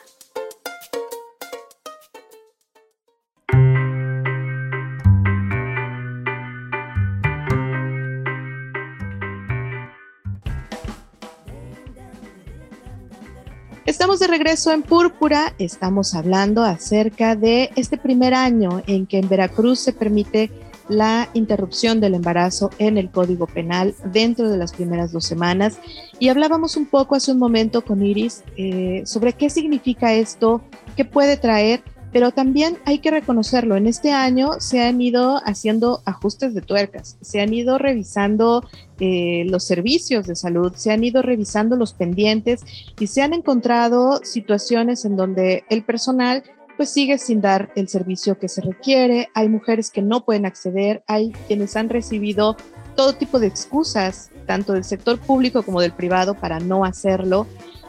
Estamos 13.95 14.19
de 14.19 14.27
regreso 14.27 14.73
en 14.73 14.83
Púrpura. 14.83 15.53
Estamos 15.57 16.15
hablando 16.15 16.65
acerca 16.65 17.37
de 17.37 17.69
este 17.77 17.97
primer 17.97 18.33
año 18.33 18.83
en 18.87 19.07
que 19.07 19.19
en 19.19 19.29
Veracruz 19.29 19.79
se 19.79 19.93
permite 19.93 20.51
la 20.89 21.29
interrupción 21.33 22.01
del 22.01 22.15
embarazo 22.15 22.71
en 22.77 22.97
el 22.97 23.09
Código 23.09 23.47
Penal 23.47 23.95
dentro 24.11 24.49
de 24.49 24.57
las 24.57 24.73
primeras 24.73 25.13
dos 25.13 25.23
semanas. 25.23 25.77
Y 26.19 26.27
hablábamos 26.27 26.75
un 26.75 26.87
poco 26.87 27.15
hace 27.15 27.31
un 27.31 27.39
momento 27.39 27.85
con 27.85 28.05
Iris 28.05 28.43
eh, 28.57 29.03
sobre 29.05 29.31
qué 29.31 29.49
significa 29.49 30.13
esto, 30.13 30.61
qué 30.97 31.05
puede 31.05 31.37
traer 31.37 31.81
pero 32.15 32.31
también 32.31 32.77
hay 32.85 32.99
que 32.99 33.11
reconocerlo, 33.11 33.75
en 33.75 33.87
este 33.87 34.13
año 34.13 34.51
se 34.59 34.81
han 34.81 35.01
ido 35.01 35.41
haciendo 35.43 36.01
ajustes 36.05 36.53
de 36.53 36.61
tuercas, 36.61 37.17
se 37.19 37.41
han 37.41 37.53
ido 37.53 37.77
revisando 37.77 38.63
eh, 39.01 39.43
los 39.49 39.65
servicios 39.65 40.25
de 40.25 40.37
salud, 40.37 40.71
se 40.77 40.93
han 40.93 41.03
ido 41.03 41.21
revisando 41.21 41.75
los 41.75 41.93
pendientes 41.93 42.61
y 42.97 43.07
se 43.07 43.21
han 43.21 43.33
encontrado 43.33 44.21
situaciones 44.23 45.03
en 45.03 45.17
donde 45.17 45.65
el 45.69 45.83
personal 45.83 46.43
pues 46.77 46.89
sigue 46.89 47.17
sin 47.17 47.41
dar 47.41 47.73
el 47.75 47.89
servicio 47.89 48.39
que 48.39 48.47
se 48.47 48.61
requiere, 48.61 49.27
hay 49.33 49.49
mujeres 49.49 49.89
que 49.89 50.01
no 50.01 50.23
pueden 50.23 50.45
acceder, 50.45 51.03
hay 51.07 51.33
quienes 51.49 51.75
han 51.75 51.89
recibido 51.89 52.55
todo 52.95 53.11
tipo 53.11 53.39
de 53.39 53.47
excusas, 53.47 54.31
tanto 54.47 54.71
del 54.71 54.85
sector 54.85 55.19
público 55.19 55.63
como 55.63 55.81
del 55.81 55.91
privado, 55.91 56.33
para 56.33 56.61
no 56.61 56.85
hacerlo. 56.85 57.45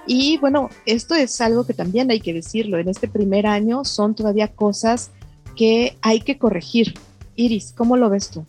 Y 0.07 0.39
bueno, 0.39 0.71
esto 0.87 1.15
es 1.15 1.41
algo 1.41 1.67
que 1.67 1.75
también 1.75 2.11
hay 2.11 2.21
que 2.21 2.33
decirlo. 2.33 2.79
En 2.79 2.89
este 2.89 3.09
primer 3.09 3.47
año 3.47 3.85
son 3.85 4.15
todavía 4.15 4.49
cosas 4.49 5.11
que 5.57 5.97
hay 6.03 6.21
que 6.21 6.39
corregir. 6.39 6.95
Iris, 7.35 7.73
¿cómo 7.77 7.97
lo 7.97 8.09
ves 8.09 8.31
tú? 8.31 8.45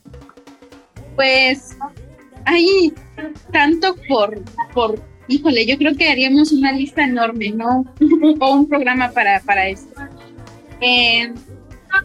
Pues 1.16 1.76
hay 2.46 2.94
tanto 3.52 3.96
por, 4.08 4.42
por, 4.74 5.02
híjole, 5.28 5.66
yo 5.66 5.78
creo 5.78 5.96
que 5.96 6.10
haríamos 6.10 6.52
una 6.52 6.72
lista 6.72 7.04
enorme, 7.04 7.52
¿no? 7.52 7.86
o 8.40 8.54
un 8.54 8.68
programa 8.68 9.12
para, 9.12 9.42
para 9.42 9.68
eso. 9.68 9.88
Eh, 10.80 11.34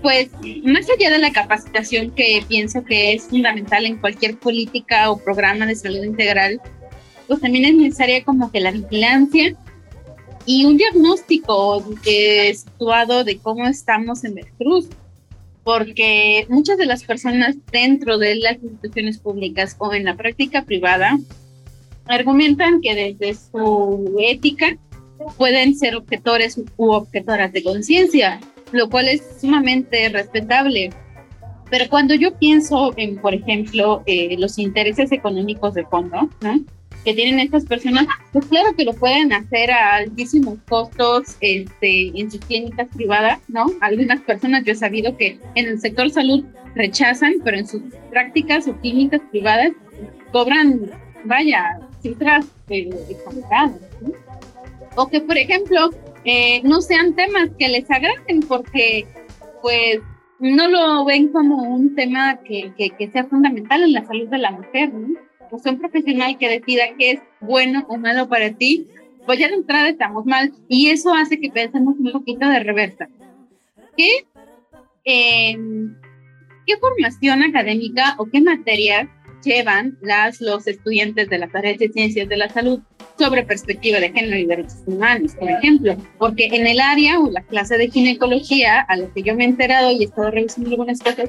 pues 0.01 0.31
más 0.65 0.87
allá 0.89 1.11
de 1.11 1.19
la 1.19 1.33
capacitación 1.33 2.11
que 2.13 2.43
pienso 2.49 2.85
que 2.85 3.13
es 3.13 3.25
fundamental 3.25 3.85
en 3.85 3.99
cualquier 3.99 4.39
política 4.39 5.11
o 5.11 5.19
programa 5.19 5.67
de 5.67 5.75
salud 5.75 6.03
integral, 6.03 6.61
pues 7.27 7.41
también 7.41 7.65
es 7.65 7.75
necesaria 7.75 8.25
como 8.25 8.51
que 8.51 8.61
la 8.61 8.71
vigilancia 8.71 9.57
y 10.47 10.65
un 10.65 10.77
diagnóstico 10.77 11.85
eh, 12.05 12.55
situado 12.55 13.25
de 13.25 13.39
cómo 13.39 13.67
estamos 13.67 14.25
en 14.25 14.35
Veracruz, 14.35 14.89
porque 15.65 16.47
muchas 16.49 16.79
de 16.79 16.87
las 16.87 17.05
personas 17.05 17.57
dentro 17.71 18.19
de 18.19 18.37
las 18.37 18.63
instituciones 18.63 19.19
públicas 19.19 19.77
o 19.79 19.93
en 19.95 20.05
la 20.05 20.17
práctica 20.17 20.65
privada 20.65 21.19
argumentan 22.07 22.81
que 22.81 22.95
desde 22.95 23.35
su 23.35 24.17
ética 24.21 24.77
pueden 25.37 25.77
ser 25.77 25.95
objetores 25.95 26.61
u 26.77 26.93
objetoras 26.93 27.53
de 27.53 27.63
conciencia, 27.63 28.41
lo 28.73 28.91
cual 28.91 29.09
es 29.09 29.23
sumamente 29.41 30.09
respetable. 30.09 30.91
Pero 31.71 31.89
cuando 31.89 32.15
yo 32.15 32.37
pienso 32.37 32.93
en, 32.97 33.17
por 33.19 33.33
ejemplo, 33.33 34.03
eh, 34.07 34.37
los 34.39 34.59
intereses 34.59 35.13
económicos 35.13 35.75
de 35.75 35.87
fondo, 35.87 36.29
¿no? 36.41 36.65
Que 37.05 37.15
tienen 37.15 37.41
estas 37.41 37.65
personas, 37.65 38.07
pues 38.33 38.47
claro 38.47 38.75
que 38.77 38.85
lo 38.85 38.93
pueden 38.95 39.33
hacer 39.33 39.71
a 39.71 39.97
altísimos 39.97 40.59
costos 40.69 41.37
este, 41.41 42.13
en 42.19 42.31
sus 42.31 42.41
clínicas 42.41 42.89
privadas, 42.95 43.41
¿no? 43.49 43.67
Algunas 43.81 44.21
personas 44.21 44.65
yo 44.65 44.73
he 44.73 44.77
sabido 44.77 45.17
que 45.17 45.39
en 45.55 45.67
el 45.67 45.81
sector 45.81 46.11
salud 46.11 46.45
rechazan, 46.75 47.35
pero 47.45 47.59
en 47.59 47.67
sus 47.67 47.83
prácticas 48.11 48.69
o 48.69 48.77
clínicas 48.77 49.21
privadas 49.31 49.73
cobran, 50.31 50.91
vaya, 51.25 51.81
cifras 52.01 52.47
eh, 52.69 52.89
¿no? 54.01 54.13
O 54.97 55.09
que, 55.09 55.21
por 55.21 55.37
ejemplo, 55.37 55.91
eh, 56.25 56.61
no 56.65 56.81
sean 56.81 57.15
temas 57.15 57.51
que 57.59 57.69
les 57.69 57.91
agraden 57.91 58.41
porque, 58.47 59.07
pues, 59.61 60.01
no 60.39 60.69
lo 60.69 61.05
ven 61.05 61.29
como 61.29 61.63
un 61.63 61.95
tema 61.95 62.39
que, 62.45 62.73
que, 62.77 62.91
que 62.91 63.11
sea 63.11 63.25
fundamental 63.25 63.83
en 63.83 63.93
la 63.93 64.05
salud 64.05 64.29
de 64.29 64.39
la 64.39 64.51
mujer, 64.51 64.93
¿no? 64.93 65.17
Un 65.53 65.79
profesional 65.79 66.39
que 66.39 66.49
decida 66.49 66.83
qué 66.99 67.13
es 67.13 67.21
bueno 67.41 67.85
o 67.89 67.97
malo 67.99 68.29
para 68.29 68.53
ti, 68.53 68.87
pues 69.27 69.39
ya 69.39 69.49
de 69.49 69.55
entrada 69.55 69.89
estamos 69.89 70.25
mal 70.25 70.53
y 70.69 70.89
eso 70.89 71.15
hace 71.15 71.39
que 71.39 71.51
pensemos 71.51 71.97
un 71.99 72.13
poquito 72.13 72.49
de 72.49 72.61
reversa. 72.61 73.09
¿Qué, 73.97 74.27
em, 75.05 75.95
¿qué 76.67 76.77
formación 76.79 77.43
académica 77.43 78.15
o 78.19 78.27
qué 78.27 78.41
materias 78.41 79.09
llevan 79.45 79.99
las, 80.01 80.41
los 80.41 80.67
estudiantes 80.67 81.29
de 81.29 81.39
las 81.39 81.55
áreas 81.55 81.79
de 81.79 81.89
ciencias 81.91 82.29
de 82.29 82.37
la 82.37 82.49
salud 82.49 82.81
sobre 83.19 83.43
perspectiva 83.43 84.01
de 84.01 84.11
género 84.11 84.39
y 84.39 84.47
derechos 84.47 84.83
humanos, 84.87 85.35
por 85.35 85.51
ejemplo? 85.51 85.97
Porque 86.19 86.47
en 86.47 86.67
el 86.67 86.81
área 86.81 87.21
o 87.21 87.31
la 87.31 87.43
clase 87.43 87.77
de 87.77 87.91
ginecología, 87.91 88.81
a 88.81 88.97
lo 88.97 89.13
que 89.13 89.23
yo 89.23 89.35
me 89.35 89.45
he 89.45 89.49
enterado 89.49 89.93
y 89.93 90.03
he 90.03 90.05
estado 90.07 90.31
revisando 90.31 90.71
algunas 90.71 91.01
cosas, 91.01 91.29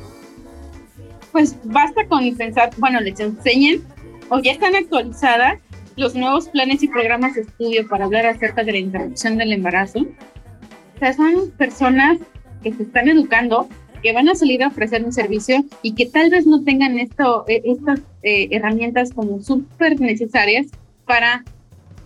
pues 1.34 1.58
basta 1.64 2.08
con 2.08 2.34
pensar, 2.38 2.70
bueno, 2.78 3.02
les 3.02 3.20
enseñen 3.20 3.84
o 4.30 4.40
ya 4.40 4.52
están 4.52 4.76
actualizadas 4.76 5.60
los 5.96 6.16
nuevos 6.16 6.50
planes 6.50 6.82
y 6.84 6.88
programas 6.88 7.36
de 7.36 7.42
estudio 7.42 7.88
para 7.88 8.06
hablar 8.06 8.26
acerca 8.26 8.64
de 8.64 8.72
la 8.72 8.78
interrupción 8.80 9.38
del 9.38 9.54
embarazo. 9.54 10.00
O 10.00 11.00
sea, 11.00 11.14
son 11.14 11.52
personas 11.52 12.20
que 12.64 12.74
se 12.74 12.84
están 12.84 13.08
educando, 13.10 13.68
que 14.02 14.14
van 14.14 14.28
a 14.30 14.36
salir 14.36 14.64
a 14.64 14.68
ofrecer 14.68 15.04
un 15.04 15.12
servicio 15.12 15.64
y 15.82 15.94
que 15.94 16.06
tal 16.08 16.30
vez 16.30 16.48
no 16.48 16.64
tengan 16.64 16.98
esto, 16.98 17.46
eh, 17.48 17.62
estas 17.66 18.02
eh, 18.24 18.48
herramientas 18.52 19.14
como 19.14 19.42
súper 19.42 20.00
necesarias 20.00 20.68
para 21.06 21.44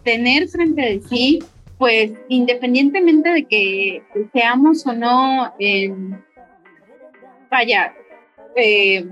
tener 0.03 0.47
frente 0.47 0.81
a 0.81 1.07
sí, 1.09 1.39
pues 1.77 2.11
independientemente 2.29 3.29
de 3.29 3.45
que 3.45 4.03
seamos 4.33 4.85
o 4.87 4.93
no, 4.93 5.53
eh, 5.59 5.93
vaya, 7.51 7.93
eh, 8.55 9.07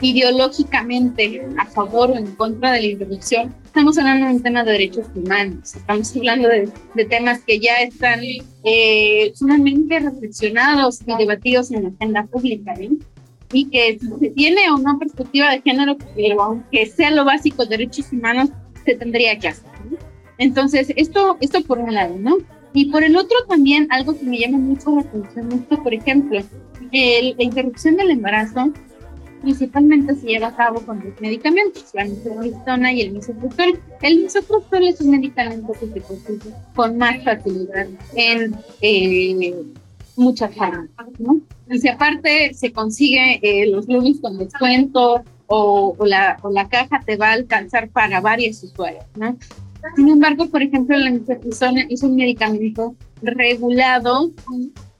ideológicamente 0.00 1.46
a 1.58 1.66
favor 1.66 2.10
o 2.10 2.16
en 2.16 2.34
contra 2.34 2.72
de 2.72 2.80
la 2.80 2.86
interrupción, 2.86 3.54
estamos 3.64 3.98
hablando 3.98 4.26
de 4.26 4.32
un 4.34 4.42
tema 4.42 4.64
de 4.64 4.72
derechos 4.72 5.06
humanos, 5.14 5.74
estamos 5.74 6.16
hablando 6.16 6.48
de, 6.48 6.70
temas 7.06 7.40
que 7.40 7.58
ya 7.58 7.74
están 7.76 8.20
eh, 8.64 9.32
sumamente 9.34 9.98
reflexionados 10.00 11.00
y 11.06 11.16
debatidos 11.16 11.70
en 11.70 11.84
la 11.84 11.88
agenda 11.90 12.24
pública, 12.24 12.74
y 13.52 13.64
que 13.66 13.98
se 13.98 14.30
tiene 14.30 14.62
no 14.68 14.98
perspectiva 14.98 15.50
de 15.50 15.60
género, 15.62 15.96
pero 16.14 16.42
aunque 16.42 16.86
sea 16.86 17.10
lo 17.10 17.24
básico, 17.24 17.66
derechos 17.66 18.12
humanos, 18.12 18.50
se 18.84 18.94
tendría 18.94 19.38
que 19.38 19.48
hacer. 19.48 19.70
Entonces, 20.38 20.92
esto, 20.96 21.36
esto 21.40 21.60
por 21.62 21.78
un 21.78 21.92
lado, 21.92 22.16
¿no? 22.18 22.38
Y 22.72 22.86
por 22.86 23.02
el 23.02 23.16
otro 23.16 23.36
también, 23.48 23.88
algo 23.90 24.16
que 24.16 24.24
me 24.24 24.38
llama 24.38 24.58
mucho 24.58 24.94
la 24.94 25.00
atención, 25.00 25.52
esto, 25.52 25.82
por 25.82 25.92
ejemplo, 25.92 26.40
la 26.92 27.42
interrupción 27.42 27.96
del 27.96 28.10
embarazo 28.10 28.72
principalmente 29.40 30.14
se 30.14 30.26
lleva 30.26 30.48
a 30.48 30.56
cabo 30.56 30.80
con 30.80 31.00
dos 31.00 31.20
medicamentos, 31.20 31.84
la 31.94 32.04
misoprostol 32.04 32.86
y 32.92 33.00
el 33.00 33.12
misoprostol. 33.12 33.80
El 34.02 34.22
misoprostol 34.22 34.84
es 34.84 35.00
un 35.00 35.10
medicamento 35.10 35.72
que 35.72 35.86
se 35.86 36.00
consigue 36.00 36.54
con 36.74 36.98
más 36.98 37.22
facilidad 37.24 37.86
en 38.14 38.54
eh, 38.80 39.54
muchas 40.16 40.54
fármacas, 40.54 41.08
¿no? 41.18 41.40
Y 41.68 41.78
si 41.78 41.88
aparte 41.88 42.54
se 42.54 42.72
consigue 42.72 43.40
eh, 43.42 43.66
los 43.70 43.88
lunes 43.88 44.20
con 44.20 44.38
descuento 44.38 45.22
o, 45.46 45.96
la, 46.04 46.36
caja 46.70 47.00
te 47.04 47.16
va 47.16 47.30
a 47.30 47.32
alcanzar 47.32 47.88
para 47.90 48.20
varios 48.20 48.62
usuarios, 48.62 49.04
¿no? 49.16 49.36
Sin 49.96 50.08
embargo, 50.08 50.46
por 50.48 50.62
ejemplo, 50.62 50.96
la 50.96 51.10
misoprostol 51.10 51.78
es 51.88 52.02
un 52.02 52.16
medicamento 52.16 52.94
regulado 53.22 54.30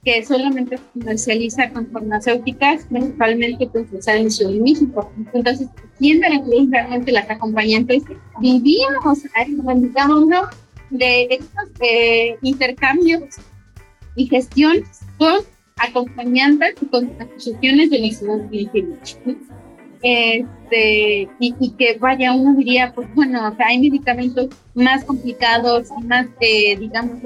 que 0.03 0.25
solamente 0.25 0.77
se 0.77 0.83
comercializa 0.99 1.69
con 1.69 1.87
farmacéuticas, 1.91 2.85
principalmente 2.85 3.67
pues 3.67 3.85
usar 3.91 4.17
en 4.17 4.63
México. 4.63 5.11
Entonces, 5.33 5.67
¿quién 5.99 6.21
realmente 6.21 7.11
las 7.11 7.29
acompañantes? 7.29 8.03
Vivíamos, 8.39 9.19
digamos, 9.75 10.25
de 10.89 11.27
estos 11.29 11.69
eh, 11.79 12.35
intercambios 12.41 13.23
y 14.15 14.27
gestiones 14.27 15.01
con 15.17 15.41
acompañantes 15.77 16.75
y 16.81 16.85
con 16.87 17.11
asociaciones 17.19 17.89
de 17.91 18.01
México. 18.01 18.41
Este, 20.03 21.29
y, 21.39 21.69
que 21.77 21.97
vaya, 21.99 22.33
uno 22.33 22.57
diría, 22.57 22.91
pues 22.93 23.07
bueno, 23.13 23.47
o 23.47 23.55
sea, 23.55 23.67
hay 23.67 23.79
medicamentos 23.79 24.47
más 24.73 25.05
complicados 25.05 25.89
y 25.99 26.03
más, 26.05 26.25
eh, 26.39 26.75
digamos, 26.77 27.19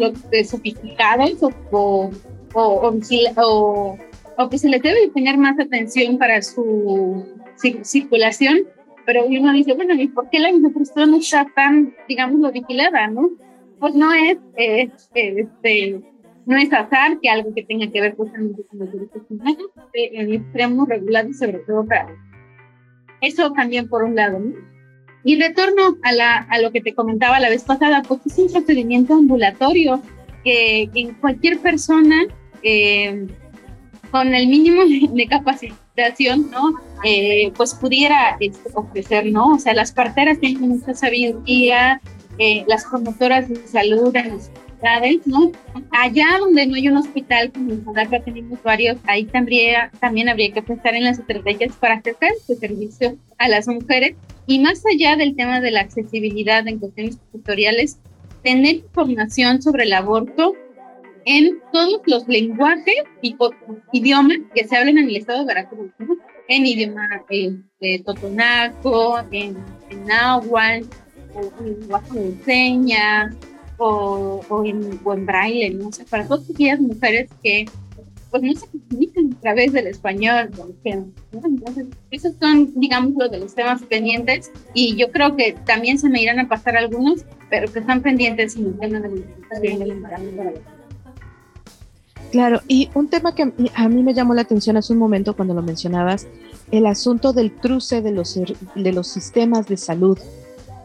sofisticados 0.45 1.41
o 1.41 1.51
o, 1.71 2.11
o, 2.55 3.97
que 4.49 4.57
se 4.57 4.69
le 4.69 4.79
debe 4.79 5.09
poner 5.09 5.37
más 5.37 5.59
atención 5.59 6.17
para 6.17 6.41
su 6.41 7.25
circulación, 7.83 8.59
pero 9.05 9.25
uno 9.25 9.53
dice, 9.53 9.73
bueno, 9.73 9.93
¿y 9.93 10.07
por 10.07 10.29
qué 10.29 10.39
la 10.39 10.51
misoprostol 10.51 11.11
no 11.11 11.17
está 11.17 11.45
tan, 11.55 11.93
digamos, 12.07 12.51
vigilada, 12.51 13.07
no? 13.07 13.29
Pues 13.79 13.93
no 13.93 14.13
es, 14.13 14.37
este, 14.55 16.01
no 16.45 16.57
es 16.57 16.73
azar 16.73 17.19
que 17.19 17.29
algo 17.29 17.53
que 17.53 17.63
tenga 17.63 17.91
que 17.91 18.01
ver 18.01 18.15
justamente 18.15 18.63
con 18.69 18.79
los 18.79 18.91
derechos 18.91 19.21
humanos 19.29 19.69
en 19.93 20.33
extremos 20.33 20.87
regulados, 20.87 21.37
sobre 21.37 21.59
todo 21.59 21.85
para 21.85 22.07
eso 23.21 23.51
también 23.51 23.87
por 23.89 24.03
un 24.03 24.15
lado, 24.15 24.39
¿no? 24.39 24.53
Y 25.23 25.33
en 25.33 25.41
retorno 25.41 25.97
a, 26.03 26.11
la, 26.11 26.37
a 26.37 26.59
lo 26.59 26.71
que 26.71 26.81
te 26.81 26.93
comentaba 26.93 27.39
la 27.39 27.49
vez 27.49 27.63
pasada, 27.63 28.03
pues 28.07 28.21
es 28.27 28.37
un 28.37 28.51
procedimiento 28.51 29.15
ambulatorio 29.15 29.99
que, 30.43 30.87
que 30.93 31.15
cualquier 31.19 31.59
persona 31.59 32.27
eh, 32.65 33.27
con 34.11 34.33
el 34.33 34.47
mínimo 34.47 34.81
de 34.85 35.27
capacitación, 35.27 36.49
¿no? 36.49 36.73
Eh, 37.03 37.51
pues 37.55 37.75
pudiera 37.75 38.37
este, 38.39 38.69
ofrecer, 38.73 39.27
¿no? 39.27 39.53
O 39.53 39.59
sea, 39.59 39.73
las 39.73 39.91
parteras 39.91 40.39
tienen 40.39 40.69
mucha 40.69 40.93
sabiduría, 40.93 42.01
eh, 42.39 42.65
las 42.67 42.85
promotoras 42.85 43.47
de 43.47 43.55
salud 43.67 44.13
las 44.13 44.49
ciudades, 44.79 45.19
¿no? 45.25 45.51
Allá 45.91 46.39
donde 46.39 46.65
no 46.65 46.75
hay 46.75 46.87
un 46.87 46.97
hospital, 46.97 47.51
como 47.51 47.71
en 47.71 47.83
Zodaka 47.83 48.19
tenemos 48.21 48.61
varios, 48.63 48.97
ahí 49.05 49.25
también, 49.25 49.75
también 49.99 50.27
habría 50.27 50.51
que 50.51 50.63
pensar 50.63 50.95
en 50.95 51.03
las 51.03 51.19
estrategias 51.19 51.75
para 51.75 51.95
acercar 51.95 52.31
este 52.31 52.55
servicio 52.55 53.15
a 53.37 53.47
las 53.47 53.67
mujeres. 53.67 54.15
Y 54.47 54.59
más 54.59 54.81
allá 54.91 55.15
del 55.17 55.35
tema 55.35 55.61
de 55.61 55.71
la 55.71 55.81
accesibilidad 55.81 56.67
en 56.67 56.79
cuestiones 56.79 57.19
tutoriales, 57.31 57.99
tener 58.43 58.75
información 58.75 59.61
sobre 59.61 59.83
el 59.83 59.93
aborto 59.93 60.55
en 61.25 61.59
todos 61.71 62.01
los 62.05 62.27
lenguajes 62.27 63.03
y 63.21 63.35
idiomas 63.91 64.37
que 64.53 64.67
se 64.67 64.77
hablan 64.77 64.97
en 64.99 65.09
el 65.09 65.17
estado 65.17 65.39
de 65.39 65.45
Veracruz, 65.45 65.91
en 66.47 66.65
idioma 66.65 67.09
este, 67.29 68.03
totonaco, 68.05 69.19
en, 69.31 69.57
en 69.89 70.05
náhuatl, 70.05 70.87
o 71.33 71.51
en 71.59 71.79
lenguaje 71.79 72.19
de 72.19 72.43
señas, 72.43 73.35
o, 73.77 74.41
o, 74.47 74.65
en, 74.65 74.99
o 75.03 75.13
en 75.13 75.25
braille, 75.25 75.71
¿no? 75.71 75.87
O 75.87 75.91
para 76.09 76.27
todas 76.27 76.49
aquellas 76.49 76.79
mujeres 76.79 77.29
que 77.43 77.65
pues 78.29 78.43
no 78.43 78.53
se 78.53 78.67
comunican 78.67 79.33
a 79.33 79.41
través 79.41 79.71
del 79.71 79.87
español, 79.87 80.51
Entonces, 80.83 81.85
esos 82.11 82.33
son, 82.41 82.73
digamos, 82.75 83.13
los 83.17 83.31
de 83.31 83.39
los 83.39 83.55
temas 83.55 83.81
pendientes 83.83 84.51
y 84.73 84.95
yo 84.97 85.09
creo 85.11 85.35
que 85.35 85.55
también 85.65 85.97
se 85.97 86.09
me 86.09 86.21
irán 86.21 86.39
a 86.39 86.49
pasar 86.49 86.75
algunos, 86.75 87.25
pero 87.49 87.71
que 87.71 87.79
están 87.79 88.01
pendientes 88.01 88.57
en 88.57 88.65
el 88.65 88.79
tema 88.79 88.99
de 88.99 89.77
la. 89.77 90.74
Claro, 92.35 92.61
y 92.67 92.89
un 92.95 93.07
tema 93.07 93.33
que 93.33 93.53
a 93.75 93.87
mí 93.87 94.03
me 94.03 94.13
llamó 94.13 94.33
la 94.33 94.41
atención 94.41 94.75
hace 94.75 94.91
un 94.91 94.99
momento 94.99 95.37
cuando 95.37 95.53
lo 95.53 95.61
mencionabas, 95.61 96.27
el 96.69 96.85
asunto 96.85 97.31
del 97.31 97.53
cruce 97.53 98.01
de 98.01 98.11
los, 98.11 98.37
de 98.75 98.91
los 98.91 99.07
sistemas 99.07 99.67
de 99.67 99.77
salud. 99.77 100.19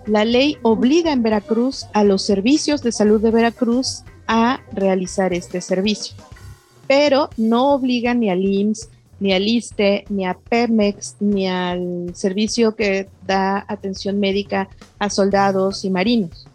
La 0.06 0.24
ley 0.24 0.58
obliga 0.62 1.10
en 1.10 1.24
Veracruz 1.24 1.86
a 1.92 2.04
los 2.04 2.22
servicios 2.22 2.84
de 2.84 2.92
salud 2.92 3.20
de 3.20 3.32
Veracruz 3.32 4.04
a 4.28 4.60
realizar 4.72 5.32
este 5.32 5.60
servicio, 5.60 6.14
pero 6.86 7.30
no 7.36 7.74
obliga 7.74 8.14
ni 8.14 8.30
al 8.30 8.44
IMSS, 8.44 8.88
ni 9.18 9.32
al 9.32 9.48
ISTE, 9.48 10.04
ni 10.08 10.26
a 10.26 10.34
Pemex, 10.34 11.16
ni 11.18 11.48
al 11.48 12.12
servicio 12.14 12.76
que 12.76 13.08
da 13.26 13.64
atención 13.66 14.20
médica 14.20 14.68
a 15.00 15.10
soldados 15.10 15.84
y 15.84 15.90
marinos. 15.90 16.46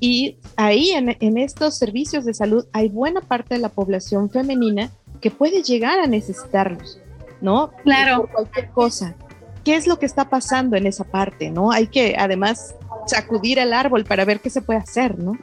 Y 0.00 0.36
ahí 0.56 0.90
en, 0.90 1.38
estos 1.38 1.78
servicios 1.78 2.24
de 2.24 2.34
salud 2.34 2.66
hay 2.72 2.88
buena 2.88 3.20
parte 3.20 3.54
de 3.54 3.60
la 3.60 3.68
población 3.68 4.30
femenina 4.30 4.90
que 5.20 5.30
puede 5.30 5.62
llegar 5.62 5.98
a 5.98 6.06
necesitarlos, 6.06 6.98
¿no? 7.40 7.72
Claro. 7.82 8.22
Por 8.22 8.30
cualquier 8.30 8.70
cosa. 8.70 9.16
¿Qué 9.64 9.76
es 9.76 9.86
lo 9.86 9.98
que 9.98 10.06
está 10.06 10.28
pasando 10.28 10.76
en 10.76 10.86
esa 10.86 11.04
parte, 11.04 11.50
no? 11.50 11.72
Hay 11.72 11.86
que 11.86 12.16
además 12.18 12.74
sacudir 13.06 13.58
el 13.58 13.72
árbol 13.72 14.04
para 14.04 14.24
ver 14.24 14.40
qué 14.40 14.50
se 14.50 14.60
puede 14.60 14.80
hacer, 14.80 15.18
¿no? 15.18 15.38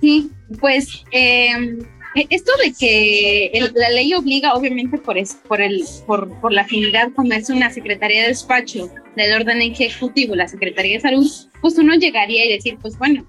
Sí, 0.00 0.30
pues 0.60 1.04
em, 1.12 1.78
e, 2.14 2.26
esto 2.30 2.52
de 2.62 2.72
que 2.72 3.70
la 3.74 3.90
ley 3.90 4.14
obliga, 4.14 4.54
obviamente 4.54 4.98
por, 4.98 5.18
es, 5.18 5.34
por, 5.34 5.60
el, 5.60 5.84
por, 6.06 6.28
por 6.40 6.52
la 6.52 6.62
afinidad 6.62 7.10
como 7.14 7.32
es 7.32 7.50
una 7.50 7.70
Secretaría 7.70 8.22
de 8.22 8.28
Despacho 8.28 8.90
del 9.16 9.32
orden 9.40 9.60
ejecutivo, 9.62 10.34
la 10.34 10.48
Secretaría 10.48 10.94
de 10.94 11.00
Salud, 11.00 11.30
pues 11.60 11.78
uno 11.78 11.94
llegaría 11.94 12.44
y 12.44 12.52
decir, 12.52 12.78
pues 12.80 12.96
bueno, 12.98 13.24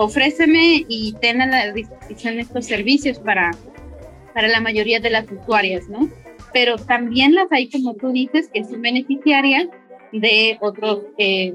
ofréceme 0.00 0.86
y 0.88 1.12
ten 1.20 1.42
a 1.42 1.46
la 1.46 1.72
disposición 1.72 2.38
estos 2.38 2.64
servicios 2.64 3.18
para, 3.18 3.50
para 4.32 4.48
la 4.48 4.60
mayoría 4.60 4.98
de 4.98 5.10
las 5.10 5.30
usuarias, 5.30 5.90
¿no? 5.90 6.08
Pero 6.54 6.76
también 6.78 7.34
las 7.34 7.52
hay, 7.52 7.68
como 7.68 7.94
tú 7.94 8.10
dices, 8.10 8.48
que 8.52 8.64
son 8.64 8.80
beneficiarias 8.80 9.68
de 10.12 10.56
otros 10.62 11.02
eh, 11.18 11.52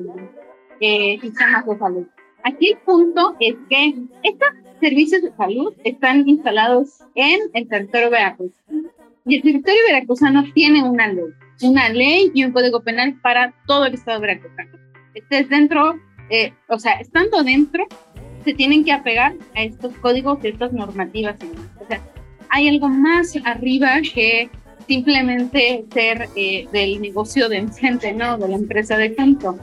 eh, 0.79 1.17
sistemas 1.21 1.65
de 1.65 1.77
salud. 1.77 2.05
Aquí 2.43 2.69
el 2.69 2.77
punto 2.77 3.35
es 3.39 3.55
que 3.67 3.95
estos 4.21 4.49
servicios 4.79 5.23
de 5.23 5.31
salud 5.35 5.73
están 5.83 6.29
instalados 6.29 6.99
en 7.15 7.39
el 7.53 7.67
territorio 7.67 8.11
veracruzano. 8.11 8.89
Y 9.25 9.37
el 9.37 9.41
territorio 9.41 9.81
veracruzano 9.87 10.43
tiene 10.53 10.83
una 10.83 11.07
ley, 11.07 11.25
una 11.63 11.89
ley 11.89 12.31
y 12.35 12.45
un 12.45 12.51
código 12.51 12.83
penal 12.83 13.19
para 13.23 13.55
todo 13.65 13.85
el 13.87 13.95
estado 13.95 14.21
veracruzano. 14.21 14.77
Estés 15.15 15.49
dentro, 15.49 15.95
eh, 16.29 16.53
o 16.69 16.77
sea, 16.77 16.93
estando 16.99 17.41
dentro 17.41 17.87
se 18.45 18.53
tienen 18.53 18.85
que 18.85 18.91
apegar 18.91 19.33
a 19.55 19.63
estos 19.63 19.93
códigos, 19.97 20.43
a 20.43 20.47
estas 20.47 20.71
normativas. 20.71 21.35
O 21.81 21.87
sea, 21.87 21.99
hay 22.49 22.69
algo 22.69 22.87
más 22.87 23.35
arriba 23.43 23.99
que 24.13 24.49
simplemente 24.87 25.83
ser 25.91 26.29
eh, 26.35 26.67
del 26.71 27.01
negocio 27.01 27.49
de 27.49 27.57
enfrente, 27.57 28.13
¿no? 28.13 28.37
De 28.37 28.47
la 28.47 28.55
empresa 28.55 28.97
de 28.97 29.13
campo. 29.15 29.57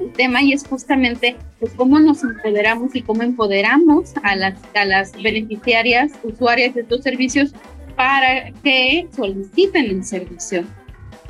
El 0.00 0.12
tema 0.12 0.42
y 0.42 0.52
es 0.52 0.66
justamente 0.66 1.36
pues, 1.60 1.72
cómo 1.74 1.98
nos 1.98 2.22
empoderamos 2.22 2.94
y 2.94 3.02
cómo 3.02 3.22
empoderamos 3.22 4.14
a 4.22 4.36
las, 4.36 4.54
a 4.74 4.84
las 4.84 5.12
beneficiarias, 5.12 6.12
usuarias 6.22 6.74
de 6.74 6.82
estos 6.82 7.02
servicios 7.02 7.52
para 7.96 8.52
que 8.62 9.08
soliciten 9.14 9.86
el 9.86 10.04
servicio. 10.04 10.64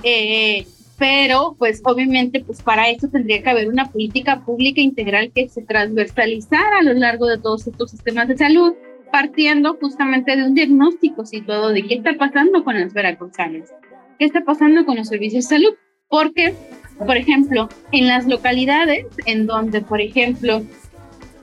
Eh, 0.03 0.67
pero 0.99 1.55
pues 1.59 1.81
obviamente 1.85 2.43
pues 2.45 2.61
para 2.61 2.91
eso 2.91 3.09
tendría 3.09 3.43
que 3.43 3.49
haber 3.49 3.69
una 3.69 3.91
política 3.91 4.45
pública 4.45 4.81
integral 4.81 5.31
que 5.33 5.49
se 5.49 5.63
transversalizara 5.63 6.81
a 6.81 6.83
lo 6.83 6.93
largo 6.95 7.27
de 7.27 7.39
todos 7.39 7.67
estos 7.67 7.93
sistemas 7.93 8.27
de 8.27 8.37
salud, 8.37 8.75
partiendo 9.13 9.79
justamente 9.81 10.37
de 10.37 10.45
un 10.45 10.55
diagnóstico 10.55 11.25
situado 11.25 11.69
de 11.71 11.85
qué 11.85 11.95
está 11.95 12.15
pasando 12.19 12.65
con 12.65 12.79
las 12.79 12.93
veracruzanas, 12.93 13.73
qué 14.19 14.25
está 14.25 14.45
pasando 14.45 14.85
con 14.85 14.97
los 14.97 15.09
servicios 15.09 15.49
de 15.49 15.57
salud, 15.57 15.75
porque, 16.09 16.55
por 16.99 17.17
ejemplo, 17.17 17.69
en 17.93 18.09
las 18.09 18.27
localidades 18.27 19.07
en 19.25 19.47
donde, 19.47 19.81
por 19.83 20.01
ejemplo, 20.01 20.63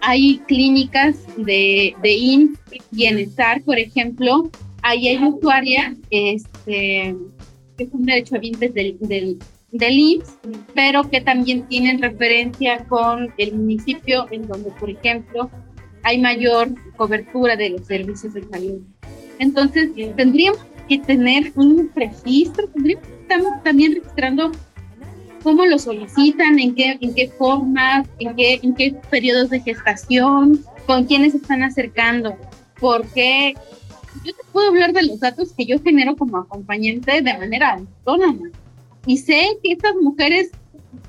hay 0.02 0.40
clínicas 0.48 1.16
de, 1.38 1.96
de 2.02 2.12
IN, 2.14 2.58
bienestar, 2.92 3.62
por 3.64 3.80
ejemplo, 3.80 4.52
ahí 4.82 5.08
hay 5.08 5.24
usuarias 5.24 5.96
este, 6.12 7.16
que 7.78 7.88
son 7.90 8.04
derechohabientes 8.04 8.74
del, 8.74 8.98
del, 9.00 9.40
del 9.72 9.94
IMSS, 9.94 10.38
pero 10.74 11.10
que 11.10 11.22
también 11.22 11.68
tienen 11.68 12.02
referencia 12.02 12.86
con 12.86 13.34
el 13.38 13.54
municipio 13.54 14.28
en 14.32 14.48
donde, 14.48 14.72
por 14.72 14.90
ejemplo, 14.90 15.50
hay 16.04 16.20
mayor 16.20 16.70
cobertura 16.96 17.56
de 17.56 17.72
los 17.72 17.88
servicios 17.88 18.34
de 18.34 18.44
salud. 18.44 18.82
Entonces, 19.40 19.90
tendríamos 20.16 20.60
que 20.88 21.00
tener 21.00 21.52
un 21.56 21.92
registro, 21.96 22.68
tendríamos 22.70 23.08
estar 23.08 23.64
también 23.64 23.96
registrando 23.96 24.52
cómo 25.44 25.66
lo 25.66 25.78
solicitan, 25.78 26.60
en 26.60 26.76
qué, 26.76 26.98
en 27.02 27.14
qué 27.14 27.28
formas, 27.28 28.08
en 28.20 28.36
qué, 28.36 28.60
en 28.62 28.76
qué 28.76 28.96
periodos 29.10 29.50
de 29.50 29.60
gestación, 29.60 30.64
con 30.86 31.06
quiénes 31.06 31.34
se 31.34 31.38
están 31.38 31.64
acercando, 31.64 32.36
porque 32.80 33.56
yo 34.24 34.34
te 34.34 34.44
puedo 34.52 34.70
hablar 34.70 34.94
de 34.94 35.04
los 35.04 35.20
datos 35.20 35.54
que 35.54 35.66
yo 35.66 35.80
genero 35.82 36.16
como 36.16 36.38
acompañante 36.38 37.22
de 37.22 37.38
manera 37.38 37.74
autónoma. 37.74 38.50
Y 39.06 39.18
sé 39.18 39.58
que 39.64 39.74
estas 39.74 39.96
mujeres 39.96 40.52